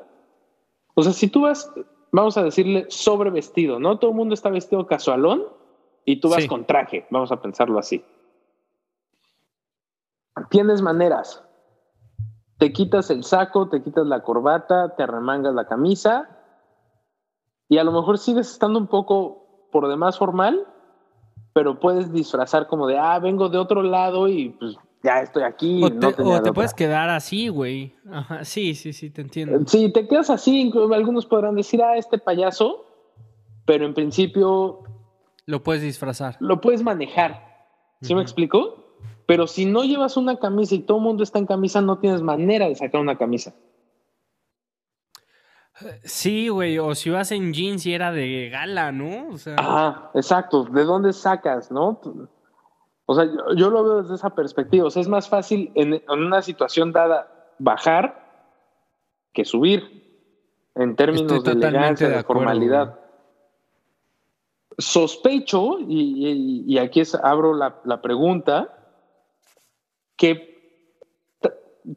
O 0.95 1.03
sea, 1.03 1.13
si 1.13 1.29
tú 1.29 1.43
vas, 1.43 1.71
vamos 2.13 2.37
a 2.37 2.45
decirle, 2.45 2.87
sobre 2.89 3.31
vestido, 3.31 3.81
¿no? 3.81 3.99
Todo 3.99 4.13
el 4.13 4.17
mundo 4.17 4.35
está 4.35 4.49
vestido 4.51 4.87
casualón 4.87 5.45
y 6.05 6.21
tú 6.21 6.29
vas 6.29 6.47
con 6.47 6.65
traje, 6.65 7.07
vamos 7.11 7.33
a 7.33 7.43
pensarlo 7.43 7.79
así. 7.79 8.05
Tienes 10.51 10.81
maneras. 10.81 11.45
Te 12.59 12.73
quitas 12.73 13.11
el 13.11 13.25
saco, 13.25 13.69
te 13.69 13.83
quitas 13.83 14.07
la 14.07 14.23
corbata, 14.23 14.95
te 14.97 15.05
arremangas 15.05 15.55
la 15.55 15.67
camisa 15.67 16.29
y 17.69 17.79
a 17.79 17.85
lo 17.85 17.93
mejor 17.93 18.19
sigues 18.19 18.51
estando 18.51 18.79
un 18.79 18.89
poco 18.89 19.69
por 19.71 19.89
demás 19.89 20.19
formal, 20.19 20.67
pero 21.53 21.79
puedes 21.79 22.13
disfrazar 22.13 22.67
como 22.67 22.87
de, 22.87 22.99
ah, 22.99 23.19
vengo 23.19 23.49
de 23.49 23.59
otro 23.59 23.83
lado 23.83 24.27
y 24.29 24.51
pues 24.51 24.77
ya 25.03 25.21
estoy 25.21 25.43
aquí. 25.43 25.83
O 25.85 25.91
te, 25.91 26.53
puedes 26.53 26.75
quedar 26.75 27.11
así, 27.11 27.49
güey. 27.49 27.95
Ajá, 28.11 28.45
sí, 28.45 28.75
sí, 28.75 28.93
sí, 28.93 29.11
te 29.11 29.21
entiendo. 29.21 29.61
Sí, 29.67 29.93
te 29.93 30.09
quedas 30.09 30.31
así, 30.31 30.73
algunos 30.93 31.27
podrán 31.27 31.55
decir, 31.55 31.83
ah, 31.83 31.97
este 31.97 32.19
payaso, 32.19 32.87
pero 33.67 33.85
en 33.85 33.95
principio... 33.95 34.83
Lo 35.47 35.63
puedes 35.63 35.83
disfrazar. 35.83 36.37
Lo 36.41 36.61
puedes 36.61 36.83
manejar. 36.83 37.47
¿Sí 38.03 38.15
me 38.15 38.23
explico? 38.23 38.88
Pero 39.29 39.47
si 39.47 39.67
no 39.67 39.85
llevas 39.85 40.17
una 40.17 40.39
camisa 40.39 40.75
y 40.75 40.79
todo 40.79 40.97
el 40.97 41.05
mundo 41.05 41.23
está 41.23 41.39
en 41.39 41.45
camisa, 41.45 41.83
no 41.83 41.99
tienes 41.99 42.23
manera 42.23 42.67
de 42.67 42.75
sacar 42.75 42.99
una 42.99 43.19
camisa. 43.19 43.53
Sí, 46.03 46.49
güey, 46.49 46.79
o 46.79 46.95
si 46.95 47.11
vas 47.11 47.31
en 47.31 47.53
jeans 47.53 47.85
y 47.85 47.93
era 47.93 48.11
de 48.11 48.49
gala, 48.49 48.91
¿no? 48.91 49.29
O 49.29 49.37
sea... 49.37 49.57
Ajá, 49.59 50.11
exacto. 50.15 50.65
¿De 50.65 50.83
dónde 50.83 51.13
sacas, 51.13 51.71
no? 51.71 52.01
O 53.05 53.15
sea, 53.15 53.29
yo, 53.55 53.69
lo 53.69 53.85
veo 53.85 54.03
desde 54.03 54.15
esa 54.15 54.31
perspectiva. 54.31 54.87
O 54.87 54.91
sea, 54.91 55.03
es 55.03 55.09
más 55.09 55.29
fácil 55.29 55.73
en, 55.75 56.03
una 56.09 56.41
situación 56.41 56.93
dada 56.93 57.29
bajar 57.59 58.49
que 59.35 59.45
subir 59.45 60.25
en 60.75 60.97
términos 60.97 61.45
de 61.45 61.53
elegancia, 61.53 62.09
de, 62.09 62.23
formalidad. 62.23 62.99
Sospecho, 64.79 65.81
y, 65.81 66.79
aquí 66.79 67.03
abro 67.23 67.53
la 67.53 68.01
pregunta, 68.01 68.75
que 70.19 70.59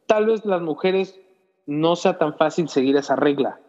tal 0.06 0.28
vez 0.28 0.46
las 0.46 0.62
mujeres 0.62 1.20
no 1.66 1.98
sea 1.98 2.18
tan 2.18 2.38
fácil 2.38 2.70
seguir 2.70 2.96
esa 2.96 3.18
regla. 3.18 3.60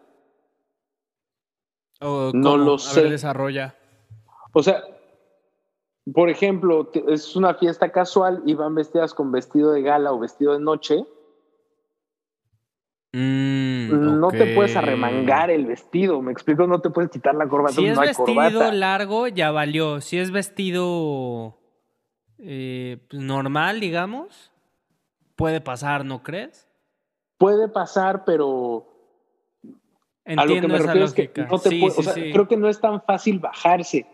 no 1.99 2.57
lo 2.57 2.77
sé. 2.77 3.09
desarrolla. 3.09 3.75
O 4.53 4.63
sea, 4.63 4.83
por 6.13 6.29
ejemplo, 6.29 6.89
es 7.07 7.35
una 7.35 7.55
fiesta 7.55 7.91
casual 7.91 8.43
y 8.45 8.53
van 8.53 8.75
vestidas 8.75 9.13
con 9.13 9.31
vestido 9.31 9.71
de 9.71 9.81
gala 9.81 10.13
o 10.13 10.19
vestido 10.19 10.53
de 10.53 10.59
noche. 10.59 11.05
Mm, 13.13 14.19
no 14.19 14.29
te 14.29 14.55
puedes 14.55 14.75
arremangar 14.75 15.51
el 15.51 15.65
vestido, 15.65 16.21
me 16.21 16.31
explico, 16.31 16.65
no 16.65 16.81
te 16.81 16.89
puedes 16.89 17.11
quitar 17.11 17.35
la 17.35 17.47
corbata. 17.47 17.75
Si 17.75 17.85
es 17.85 17.99
vestido 17.99 18.71
largo, 18.71 19.27
ya 19.27 19.51
valió. 19.51 20.01
Si 20.01 20.17
es 20.17 20.31
vestido 20.31 21.57
eh, 22.45 22.97
pues, 23.09 23.21
normal, 23.21 23.79
digamos, 23.79 24.51
puede 25.35 25.61
pasar, 25.61 26.03
¿no 26.03 26.23
crees? 26.23 26.67
Puede 27.37 27.69
pasar, 27.69 28.25
pero 28.25 28.87
a 30.25 30.45
lo 30.45 30.53
que 30.53 30.67
me 30.67 30.77
refiero 30.77 31.05
es 31.05 31.13
que 31.13 31.31
no 31.49 31.59
te 31.59 31.81
o 31.85 32.03
sea, 32.03 32.13
creo 32.13 32.47
que 32.47 32.57
no 32.57 32.69
es 32.69 32.79
tan 32.79 33.01
fácil 33.01 33.39
bajarse. 33.39 34.05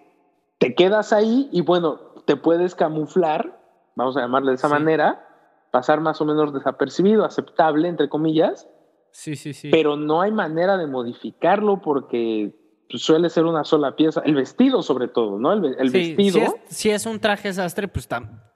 Te 0.59 0.75
quedas 0.75 1.13
ahí 1.13 1.49
y 1.51 1.61
bueno, 1.61 1.97
te 2.25 2.35
puedes 2.35 2.75
camuflar, 2.75 3.59
vamos 3.95 4.15
a 4.17 4.21
llamarle 4.21 4.51
de 4.51 4.55
esa 4.55 4.69
manera, 4.69 5.25
pasar 5.71 6.01
más 6.01 6.21
o 6.21 6.25
menos 6.25 6.53
desapercibido, 6.53 7.25
aceptable, 7.25 7.87
entre 7.87 8.09
comillas. 8.09 8.67
Sí, 9.11 9.35
sí, 9.35 9.53
sí. 9.53 9.69
Pero 9.71 9.95
no 9.95 10.21
hay 10.21 10.31
manera 10.31 10.77
de 10.77 10.85
modificarlo 10.85 11.81
porque 11.81 12.58
suele 12.97 13.29
ser 13.29 13.45
una 13.45 13.63
sola 13.63 13.95
pieza, 13.95 14.21
el 14.25 14.35
vestido 14.35 14.81
sobre 14.81 15.07
todo, 15.07 15.37
¿no? 15.37 15.53
El, 15.53 15.89
vestido. 15.91 16.55
Si 16.67 16.89
es, 16.89 17.05
un 17.05 17.19
traje 17.19 17.53
sastre, 17.53 17.87
pues 17.87 18.07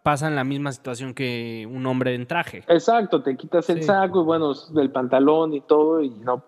pasa 0.01 0.27
en 0.27 0.35
la 0.35 0.43
misma 0.43 0.71
situación 0.71 1.13
que 1.13 1.67
un 1.69 1.85
hombre 1.85 2.15
en 2.15 2.25
traje. 2.25 2.63
Exacto, 2.67 3.21
te 3.21 3.37
quitas 3.37 3.69
el 3.69 3.83
saco 3.83 4.21
y 4.21 4.25
bueno, 4.25 4.53
el 4.75 4.91
pantalón 4.91 5.53
y 5.53 5.61
todo 5.61 6.01
y 6.01 6.09
no 6.09 6.43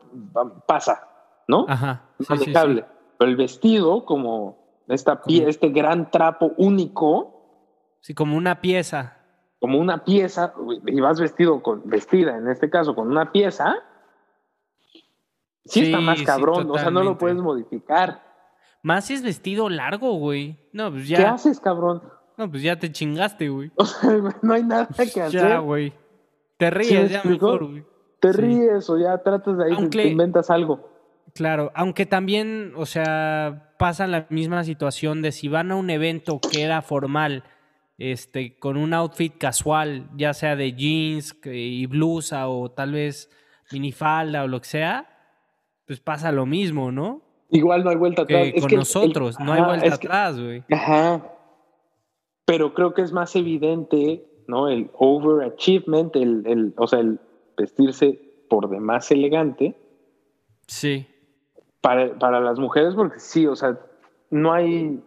pasa, 0.67 1.07
¿no? 1.47 1.65
Ajá. 1.67 2.03
Manejable. 2.27 2.85
Pero 3.17 3.31
el 3.31 3.37
vestido, 3.37 4.05
como 4.05 4.83
esta 4.87 5.21
pie, 5.21 5.47
este 5.47 5.69
gran 5.69 6.11
trapo 6.11 6.53
único. 6.57 7.97
Sí, 8.01 8.13
como 8.13 8.35
una 8.35 8.61
pieza. 8.61 9.17
Como 9.59 9.79
una 9.79 10.03
pieza, 10.03 10.53
y 10.85 10.99
vas 10.99 11.19
vestido 11.19 11.63
con, 11.63 11.81
vestida 11.85 12.37
en 12.37 12.49
este 12.49 12.69
caso, 12.69 12.93
con 12.93 13.09
una 13.09 13.31
pieza, 13.31 13.77
sí, 15.65 15.85
está 15.85 15.99
más 15.99 16.21
cabrón, 16.23 16.69
o 16.69 16.77
sea, 16.77 16.91
no 16.91 17.03
lo 17.03 17.17
puedes 17.17 17.37
modificar. 17.37 18.23
Más 18.81 19.05
si 19.05 19.15
es 19.15 19.23
vestido 19.23 19.67
largo, 19.67 20.13
güey. 20.13 20.59
No, 20.71 20.91
pues 20.91 21.07
ya. 21.07 21.17
¿Qué 21.17 21.25
haces, 21.25 21.59
cabrón? 21.59 22.03
No, 22.37 22.49
pues 22.51 22.61
ya 22.61 22.77
te 22.77 22.91
chingaste, 22.91 23.49
güey. 23.49 23.71
O 23.77 23.85
sea, 23.85 24.11
no 24.41 24.53
hay 24.53 24.63
nada 24.63 24.87
que 24.87 25.21
hacer. 25.21 25.31
Ya, 25.31 25.57
güey. 25.57 25.93
Te 26.57 26.69
ríes, 26.69 27.11
ya 27.11 27.23
mejor, 27.23 27.65
güey. 27.65 27.85
Te 28.19 28.31
ríes 28.31 28.89
o 28.89 28.97
ya 28.97 29.17
tratas 29.17 29.57
de 29.57 29.65
ahí, 29.65 29.89
te 29.89 30.07
inventas 30.07 30.49
algo. 30.49 30.89
Claro, 31.33 31.71
aunque 31.75 32.05
también, 32.05 32.73
o 32.77 32.85
sea, 32.85 33.73
pasa 33.77 34.07
la 34.07 34.25
misma 34.29 34.63
situación 34.63 35.21
de 35.21 35.31
si 35.31 35.47
van 35.47 35.71
a 35.71 35.75
un 35.75 35.89
evento 35.89 36.39
que 36.39 36.63
era 36.63 36.81
formal, 36.81 37.43
este, 37.97 38.57
con 38.57 38.77
un 38.77 38.93
outfit 38.93 39.37
casual, 39.37 40.09
ya 40.15 40.33
sea 40.33 40.55
de 40.55 40.73
jeans 40.73 41.35
y 41.43 41.85
blusa 41.87 42.47
o 42.47 42.71
tal 42.71 42.93
vez 42.93 43.29
minifalda 43.71 44.43
o 44.43 44.47
lo 44.47 44.61
que 44.61 44.67
sea, 44.67 45.14
pues 45.85 45.99
pasa 45.99 46.31
lo 46.31 46.45
mismo, 46.45 46.91
¿no? 46.91 47.21
Igual 47.49 47.83
no 47.83 47.89
hay 47.91 47.95
vuelta 47.95 48.23
atrás. 48.23 48.51
con 48.59 48.71
nosotros, 48.71 49.39
no 49.39 49.53
hay 49.53 49.61
vuelta 49.61 49.95
atrás, 49.95 50.39
güey. 50.39 50.63
Ajá. 50.71 51.21
Pero 52.45 52.73
creo 52.73 52.93
que 52.93 53.01
es 53.01 53.11
más 53.11 53.35
evidente, 53.35 54.25
¿no? 54.47 54.67
El 54.67 54.89
overachievement, 54.93 56.15
el, 56.15 56.45
el, 56.45 56.73
o 56.77 56.87
sea, 56.87 56.99
el 56.99 57.19
vestirse 57.57 58.19
por 58.49 58.69
demás 58.69 59.11
elegante. 59.11 59.75
Sí. 60.67 61.07
Para, 61.81 62.17
para 62.17 62.39
las 62.39 62.59
mujeres, 62.59 62.95
porque 62.95 63.19
sí, 63.19 63.45
o 63.47 63.55
sea, 63.55 63.79
no 64.31 64.53
hay, 64.53 65.03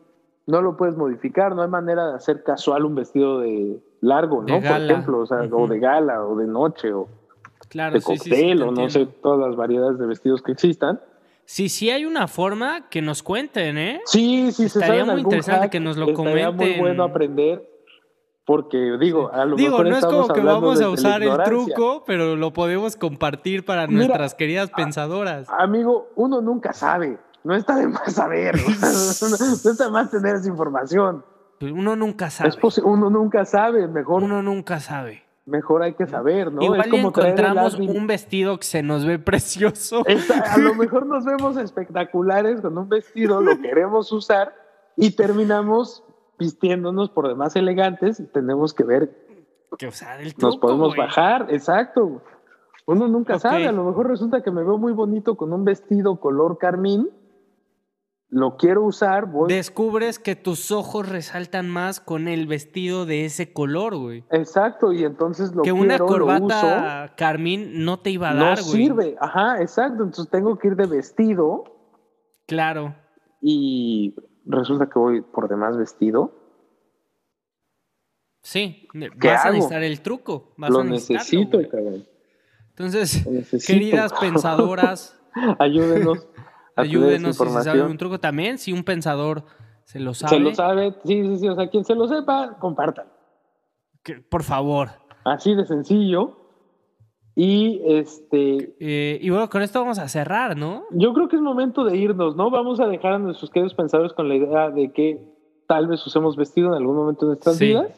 no 0.47 0.62
lo 0.62 0.77
puedes 0.77 0.97
modificar, 0.97 1.55
no 1.55 1.62
hay 1.62 1.69
manera 1.69 2.09
de 2.09 2.14
hacer 2.14 2.43
casual 2.45 2.85
un 2.85 2.95
vestido 2.95 3.41
de 3.41 3.81
largo, 4.01 4.43
¿no? 4.43 4.61
Por 4.61 4.81
ejemplo, 4.81 5.19
o 5.19 5.27
sea, 5.27 5.41
o 5.51 5.67
de 5.67 5.79
gala, 5.81 6.25
o 6.25 6.37
de 6.37 6.47
noche, 6.47 6.93
o 6.93 7.09
claro, 7.68 7.94
de 7.94 8.02
cóctel 8.02 8.62
o 8.62 8.70
no 8.72 8.88
sé, 8.90 9.07
todas 9.07 9.46
las 9.46 9.57
variedades 9.57 9.98
de 9.98 10.07
vestidos 10.07 10.42
que 10.42 10.52
existan. 10.52 11.00
Sí, 11.44 11.68
sí 11.70 11.90
hay 11.90 12.04
una 12.04 12.28
forma 12.28 12.88
que 12.90 13.00
nos 13.00 13.22
cuenten, 13.22 13.78
¿eh? 13.78 14.00
Sí, 14.04 14.52
sí, 14.52 14.64
Estaría 14.64 15.04
muy 15.04 15.22
interesante 15.22 15.70
que 15.70 15.81
nos 15.81 15.96
lo 15.96 16.12
comenten. 16.12 16.48
Estaría 16.48 16.72
muy 16.72 16.78
bueno 16.78 17.04
aprender 17.04 17.66
porque 18.44 18.96
digo, 18.98 19.33
a 19.33 19.44
lo 19.44 19.57
digo, 19.57 19.83
no 19.85 19.96
es 19.96 20.04
como 20.04 20.28
que 20.28 20.40
vamos 20.40 20.81
a 20.81 20.88
usar 20.90 21.22
el 21.22 21.37
truco, 21.44 22.04
pero 22.07 22.37
lo 22.37 22.52
podemos 22.52 22.96
compartir 22.96 23.64
para 23.64 23.87
nuestras 23.87 24.35
queridas 24.35 24.70
pensadoras. 24.70 25.48
amigo, 25.50 26.09
uno 26.16 26.40
nunca 26.40 26.72
sabe. 26.72 27.18
No 27.44 27.54
está 27.54 27.76
de 27.76 27.88
más 27.88 28.12
saber. 28.12 28.57
no 28.57 29.70
está 29.70 29.85
de 29.85 29.90
más 29.90 30.11
tener 30.11 30.37
esa 30.37 30.48
información. 30.48 31.24
Pues 31.61 31.72
uno 31.72 31.96
nunca 31.96 32.31
sabe. 32.31 32.50
uno 32.85 33.11
nunca 33.11 33.44
sabe, 33.44 33.88
mejor. 33.88 34.22
Uno 34.22 34.42
nunca 34.42 34.81
sabe 34.81 35.28
mejor 35.49 35.83
hay 35.83 35.95
que 35.95 36.07
saber, 36.07 36.53
¿no? 36.53 36.63
Igual 36.63 36.81
es 36.81 36.89
como 36.89 37.09
encontramos 37.09 37.75
un 37.79 38.07
vestido 38.07 38.59
que 38.59 38.65
se 38.65 38.83
nos 38.83 39.05
ve 39.05 39.19
precioso. 39.19 40.05
a 40.44 40.59
lo 40.59 40.75
mejor 40.77 41.07
nos 41.07 41.25
vemos 41.25 41.57
espectaculares 41.57 42.61
con 42.61 42.77
un 42.79 42.88
vestido, 42.88 43.40
lo 43.40 43.61
queremos 43.61 44.13
usar 44.13 44.55
y 44.96 45.17
terminamos 45.17 46.05
vistiéndonos 46.38 47.11
por 47.11 47.29
demás 47.29 47.57
elegantes 47.57 48.21
y 48.21 48.27
tenemos 48.27 48.73
que 48.73 48.85
ver 48.85 49.29
que 49.77 49.87
usar 49.87 50.21
el 50.21 50.35
Nos 50.38 50.57
podemos 50.57 50.96
bajar, 50.96 51.46
exacto. 51.51 52.23
Uno 52.87 53.07
nunca 53.07 53.38
sabe, 53.38 53.69
a 53.69 53.73
lo 53.73 53.85
mejor 53.85 54.09
resulta 54.09 54.42
que 54.42 54.51
me 54.51 54.63
veo 54.63 54.79
muy 54.79 54.92
bonito 54.92 55.37
con 55.37 55.53
un 55.53 55.65
vestido 55.65 56.21
color 56.21 56.57
carmín 56.57 57.11
lo 58.31 58.56
quiero 58.56 58.85
usar, 58.85 59.26
voy. 59.26 59.52
Descubres 59.52 60.18
que 60.18 60.37
tus 60.37 60.70
ojos 60.70 61.08
resaltan 61.08 61.68
más 61.68 62.00
con 62.00 62.29
el 62.29 62.46
vestido 62.46 63.06
de 63.06 63.24
ese 63.24 63.52
color, 63.52 63.96
güey. 63.96 64.24
Exacto, 64.31 64.92
y 64.92 65.04
entonces 65.04 65.54
lo 65.54 65.62
que 65.62 65.70
quiero, 65.70 65.85
una 65.85 65.98
corbata 65.98 67.14
carmín 67.16 67.85
no 67.85 68.00
te 68.00 68.10
iba 68.10 68.31
a 68.31 68.35
dar, 68.35 68.62
güey. 68.62 68.88
No 68.88 68.94
sirve, 68.94 69.16
ajá, 69.18 69.62
exacto. 69.62 70.04
Entonces 70.04 70.29
tengo 70.31 70.58
que 70.58 70.68
ir 70.68 70.76
de 70.76 70.87
vestido. 70.87 71.64
Claro. 72.46 72.94
Y 73.40 74.14
resulta 74.44 74.88
que 74.90 74.98
voy 74.98 75.20
por 75.22 75.48
demás 75.48 75.76
vestido. 75.79 76.35
Sí, 78.42 78.88
vas 78.94 79.46
a 79.46 79.50
necesitar 79.50 79.83
el 79.83 80.00
truco. 80.00 80.52
Lo 80.56 80.85
necesito, 80.85 81.58
cabrón. 81.68 82.06
Entonces, 82.70 83.26
queridas 83.66 84.12
pensadoras, 84.20 85.18
ayúdenos. 85.58 86.29
Ayúdenos 86.79 87.37
si 87.37 87.44
se 87.44 87.62
sabe 87.62 87.83
un 87.83 87.98
truco 87.98 88.18
también. 88.20 88.58
Si 88.58 88.72
un 88.72 88.85
pensador 88.85 89.44
se 89.85 90.00
lo 90.00 90.14
sabe. 90.14 90.37
Se 90.37 90.40
lo 90.40 90.54
sabe, 90.54 90.94
sí, 91.04 91.22
sí, 91.24 91.38
sí. 91.38 91.48
O 91.48 91.54
sea, 91.54 91.68
quien 91.68 91.85
se 91.85 91.94
lo 91.94 92.08
sepa, 92.08 92.56
compartan. 92.58 93.06
por 94.31 94.42
favor. 94.42 94.90
Así 95.24 95.54
de 95.54 95.66
sencillo. 95.66 96.37
Y 97.35 97.81
este. 97.85 98.74
Eh, 98.81 99.18
y 99.20 99.31
bueno, 99.31 99.48
con 99.48 99.62
esto 99.62 99.81
vamos 99.81 99.98
a 99.98 100.08
cerrar, 100.08 100.56
¿no? 100.56 100.85
Yo 100.90 101.12
creo 101.12 101.29
que 101.29 101.37
es 101.37 101.42
momento 101.42 101.85
de 101.85 101.96
irnos, 101.96 102.35
¿no? 102.35 102.50
Vamos 102.50 102.81
a 102.81 102.87
dejar 102.87 103.14
a 103.14 103.18
nuestros 103.18 103.50
queridos 103.50 103.74
pensadores 103.74 104.12
con 104.12 104.29
la 104.29 104.35
idea 104.35 104.70
de 104.70 104.92
que 104.92 105.20
tal 105.68 105.87
vez 105.87 106.04
usemos 106.06 106.37
vestido 106.37 106.68
en 106.68 106.74
algún 106.74 106.96
momento 106.96 107.26
de 107.26 107.31
nuestras 107.31 107.58
vidas 107.58 107.92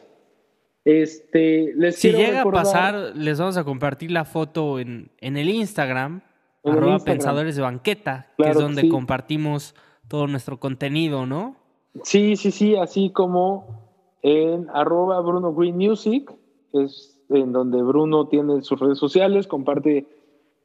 este, 0.83 1.73
les 1.75 1.97
si 1.97 2.11
llega 2.11 2.41
a 2.41 2.45
pasar, 2.45 3.13
les 3.15 3.39
vamos 3.39 3.57
a 3.57 3.63
compartir 3.63 4.11
la 4.11 4.25
foto 4.25 4.79
en, 4.79 5.11
en 5.19 5.37
el 5.37 5.49
Instagram, 5.49 6.21
arroba 6.63 6.99
pensadores 6.99 7.55
de 7.55 7.61
banqueta, 7.61 8.27
que 8.37 8.49
es 8.49 8.57
donde 8.57 8.89
compartimos 8.89 9.75
todo 10.07 10.27
nuestro 10.27 10.59
contenido, 10.59 11.25
¿no? 11.25 11.55
Sí, 12.03 12.35
sí, 12.35 12.51
sí, 12.51 12.75
así 12.75 13.11
como 13.11 13.89
en 14.21 14.69
arroba 14.73 15.19
Bruno 15.21 15.53
Green 15.53 15.77
Music, 15.77 16.31
es 16.73 17.19
en 17.29 17.51
donde 17.53 17.81
Bruno 17.81 18.27
tiene 18.27 18.61
sus 18.61 18.79
redes 18.79 18.97
sociales, 18.97 19.47
comparte 19.47 20.05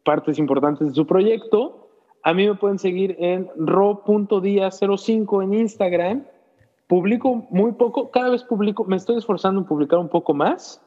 partes 0.05 0.39
importantes 0.39 0.89
de 0.89 0.95
su 0.95 1.07
proyecto. 1.07 1.89
A 2.23 2.35
mí 2.35 2.47
me 2.47 2.55
pueden 2.55 2.79
seguir 2.79 3.17
en 3.19 3.49
ro.dia05 3.57 5.45
en 5.45 5.55
Instagram 5.55 6.25
Publico 6.87 7.47
muy 7.51 7.73
poco, 7.73 8.13
cada 8.13 8.31
vez 8.31 8.45
publico, 8.45 8.85
me 8.85 8.97
estoy 8.97 9.17
esforzando 9.17 9.61
en 9.61 9.67
publicar 9.67 9.99
un 9.99 10.09
poco 10.09 10.35
más. 10.35 10.81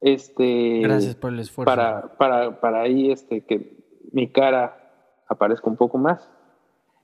Este, 0.00 0.80
Gracias 0.80 1.14
por 1.14 1.32
el 1.32 1.38
esfuerzo. 1.38 1.66
Para, 1.66 2.16
para, 2.16 2.60
para 2.60 2.82
ahí 2.82 3.12
este, 3.12 3.44
que 3.44 3.75
mi 4.16 4.28
cara 4.28 4.74
aparezca 5.28 5.68
un 5.68 5.76
poco 5.76 5.98
más. 5.98 6.26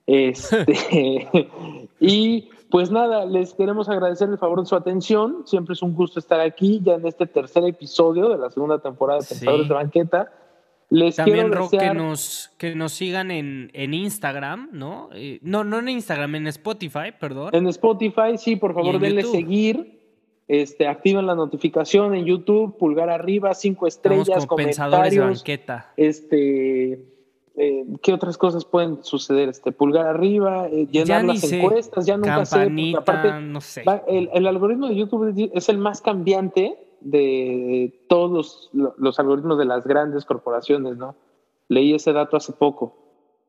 Este, 0.07 0.67
y 1.99 2.49
pues 2.71 2.89
nada, 2.89 3.25
les 3.25 3.53
queremos 3.53 3.87
agradecer 3.87 4.29
el 4.29 4.39
favor 4.39 4.61
de 4.61 4.65
su 4.65 4.75
atención. 4.75 5.43
Siempre 5.45 5.73
es 5.73 5.83
un 5.83 5.93
gusto 5.93 6.19
estar 6.19 6.39
aquí, 6.39 6.81
ya 6.83 6.95
en 6.95 7.05
este 7.05 7.27
tercer 7.27 7.65
episodio 7.65 8.29
de 8.29 8.39
la 8.39 8.49
segunda 8.49 8.79
temporada 8.79 9.19
de 9.19 9.27
Pensadores 9.27 9.67
de 9.67 9.73
Banqueta. 9.75 10.31
También, 11.15 11.51
Rock, 11.51 11.77
que 11.77 11.93
nos, 11.93 12.51
que 12.57 12.75
nos 12.75 12.93
sigan 12.93 13.29
en, 13.29 13.69
en 13.73 13.93
Instagram, 13.93 14.69
¿no? 14.71 15.09
Eh, 15.13 15.39
no, 15.43 15.63
no 15.63 15.79
en 15.79 15.89
Instagram, 15.89 16.33
en 16.35 16.47
Spotify, 16.47 17.13
perdón. 17.19 17.49
En 17.53 17.67
Spotify, 17.67 18.37
sí, 18.37 18.55
por 18.55 18.73
favor, 18.73 18.99
denle 18.99 19.23
seguir. 19.23 20.02
Este, 20.61 20.85
activen 20.85 21.25
la 21.25 21.33
notificación 21.33 22.13
en 22.13 22.25
YouTube, 22.25 22.77
pulgar 22.77 23.09
arriba, 23.09 23.55
cinco 23.55 23.87
estrellas, 23.87 24.45
comentarios. 24.45 25.11
De 25.11 25.19
banqueta. 25.19 25.91
Este, 25.97 27.03
eh, 27.55 27.85
¿qué 28.03 28.13
otras 28.13 28.37
cosas 28.37 28.63
pueden 28.63 29.03
suceder? 29.03 29.49
Este, 29.49 29.71
pulgar 29.71 30.05
arriba, 30.05 30.67
eh, 30.67 30.85
llenar 30.91 31.23
las 31.25 31.51
encuestas, 31.51 32.05
ya 32.05 32.17
nunca 32.17 32.45
sé. 32.45 32.71
Aparte, 32.95 33.41
no 33.41 33.61
sé. 33.61 33.83
el, 34.07 34.29
el 34.31 34.45
algoritmo 34.45 34.89
de 34.89 34.95
YouTube 34.95 35.51
es 35.55 35.69
el 35.69 35.79
más 35.79 36.01
cambiante 36.01 36.77
de 37.01 38.05
todos 38.07 38.69
los, 38.73 39.19
algoritmos 39.19 39.57
de 39.57 39.65
las 39.65 39.87
grandes 39.87 40.23
corporaciones, 40.23 40.97
¿no? 40.97 41.15
Leí 41.67 41.95
ese 41.95 42.13
dato 42.13 42.37
hace 42.37 42.53
poco. 42.53 42.95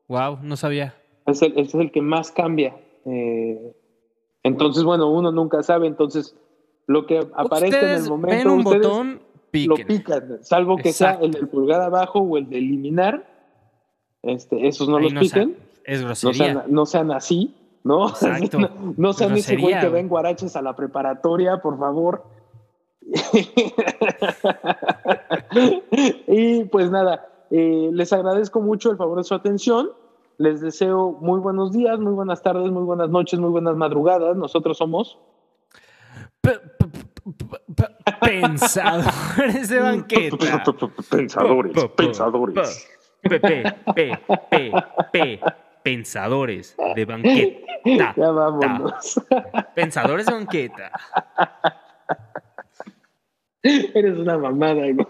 Wow, 0.07 0.39
no 0.41 0.57
sabía. 0.57 0.95
Es 1.27 1.43
el, 1.43 1.55
es 1.55 1.75
el 1.75 1.91
que 1.91 2.01
más 2.01 2.31
cambia. 2.31 2.75
Eh, 3.05 3.75
entonces, 4.41 4.83
bueno, 4.83 5.11
uno 5.11 5.31
nunca 5.31 5.61
sabe. 5.61 5.85
Entonces, 5.85 6.35
lo 6.87 7.05
que 7.05 7.27
aparece 7.35 7.79
en 7.79 8.03
el 8.03 8.09
momento. 8.09 8.37
Ven 8.37 8.49
un 8.49 8.63
botón, 8.63 9.21
lo 9.51 9.75
pican, 9.75 10.43
salvo 10.43 10.77
que 10.77 10.93
sea 10.93 11.19
el 11.21 11.31
del 11.31 11.47
pulgar 11.47 11.81
abajo 11.81 12.19
o 12.19 12.37
el 12.37 12.49
de 12.49 12.57
eliminar. 12.57 13.33
Este, 14.21 14.67
esos 14.67 14.89
no 14.89 14.99
los 14.99 15.13
piquen. 15.13 15.57
es 15.83 16.01
grosería. 16.01 16.65
No 16.67 16.85
sean, 16.85 17.11
así, 17.11 17.55
¿no? 17.83 18.13
no, 18.97 19.13
sean 19.13 19.35
ese 19.35 19.57
güey 19.57 19.79
que 19.79 19.89
ven 19.89 20.07
guaraches 20.07 20.55
a 20.55 20.61
la 20.61 20.75
preparatoria, 20.75 21.61
por 21.61 21.77
favor. 21.77 22.23
y 26.27 26.63
pues 26.65 26.89
nada, 26.89 27.27
eh, 27.51 27.89
les 27.93 28.11
agradezco 28.13 28.61
mucho 28.61 28.91
el 28.91 28.97
favor 28.97 29.19
de 29.19 29.23
su 29.23 29.35
atención. 29.35 29.91
Les 30.37 30.59
deseo 30.59 31.17
muy 31.21 31.39
buenos 31.39 31.71
días, 31.71 31.97
muy 31.99 32.11
buenas 32.11 32.41
tardes, 32.41 32.69
muy 32.71 32.83
buenas 32.83 33.09
noches, 33.09 33.39
muy 33.39 33.51
buenas 33.51 33.77
madrugadas. 33.77 34.35
Nosotros 34.35 34.77
somos. 34.77 35.17
Pensadores 38.21 39.69
de 39.69 39.79
banqueta. 39.79 40.37
Pensadores, 41.09 41.85
pensadores. 41.95 42.87
Pensadores 45.83 46.75
de 46.95 47.05
banqueta. 47.05 48.13
Ya 48.17 48.31
vámonos. 48.31 49.21
Pensadores 49.75 50.25
de 50.25 50.33
banqueta. 50.33 50.91
Eres 53.63 54.17
una 54.17 54.37
mamada, 54.37 54.81
güey. 54.91 55.05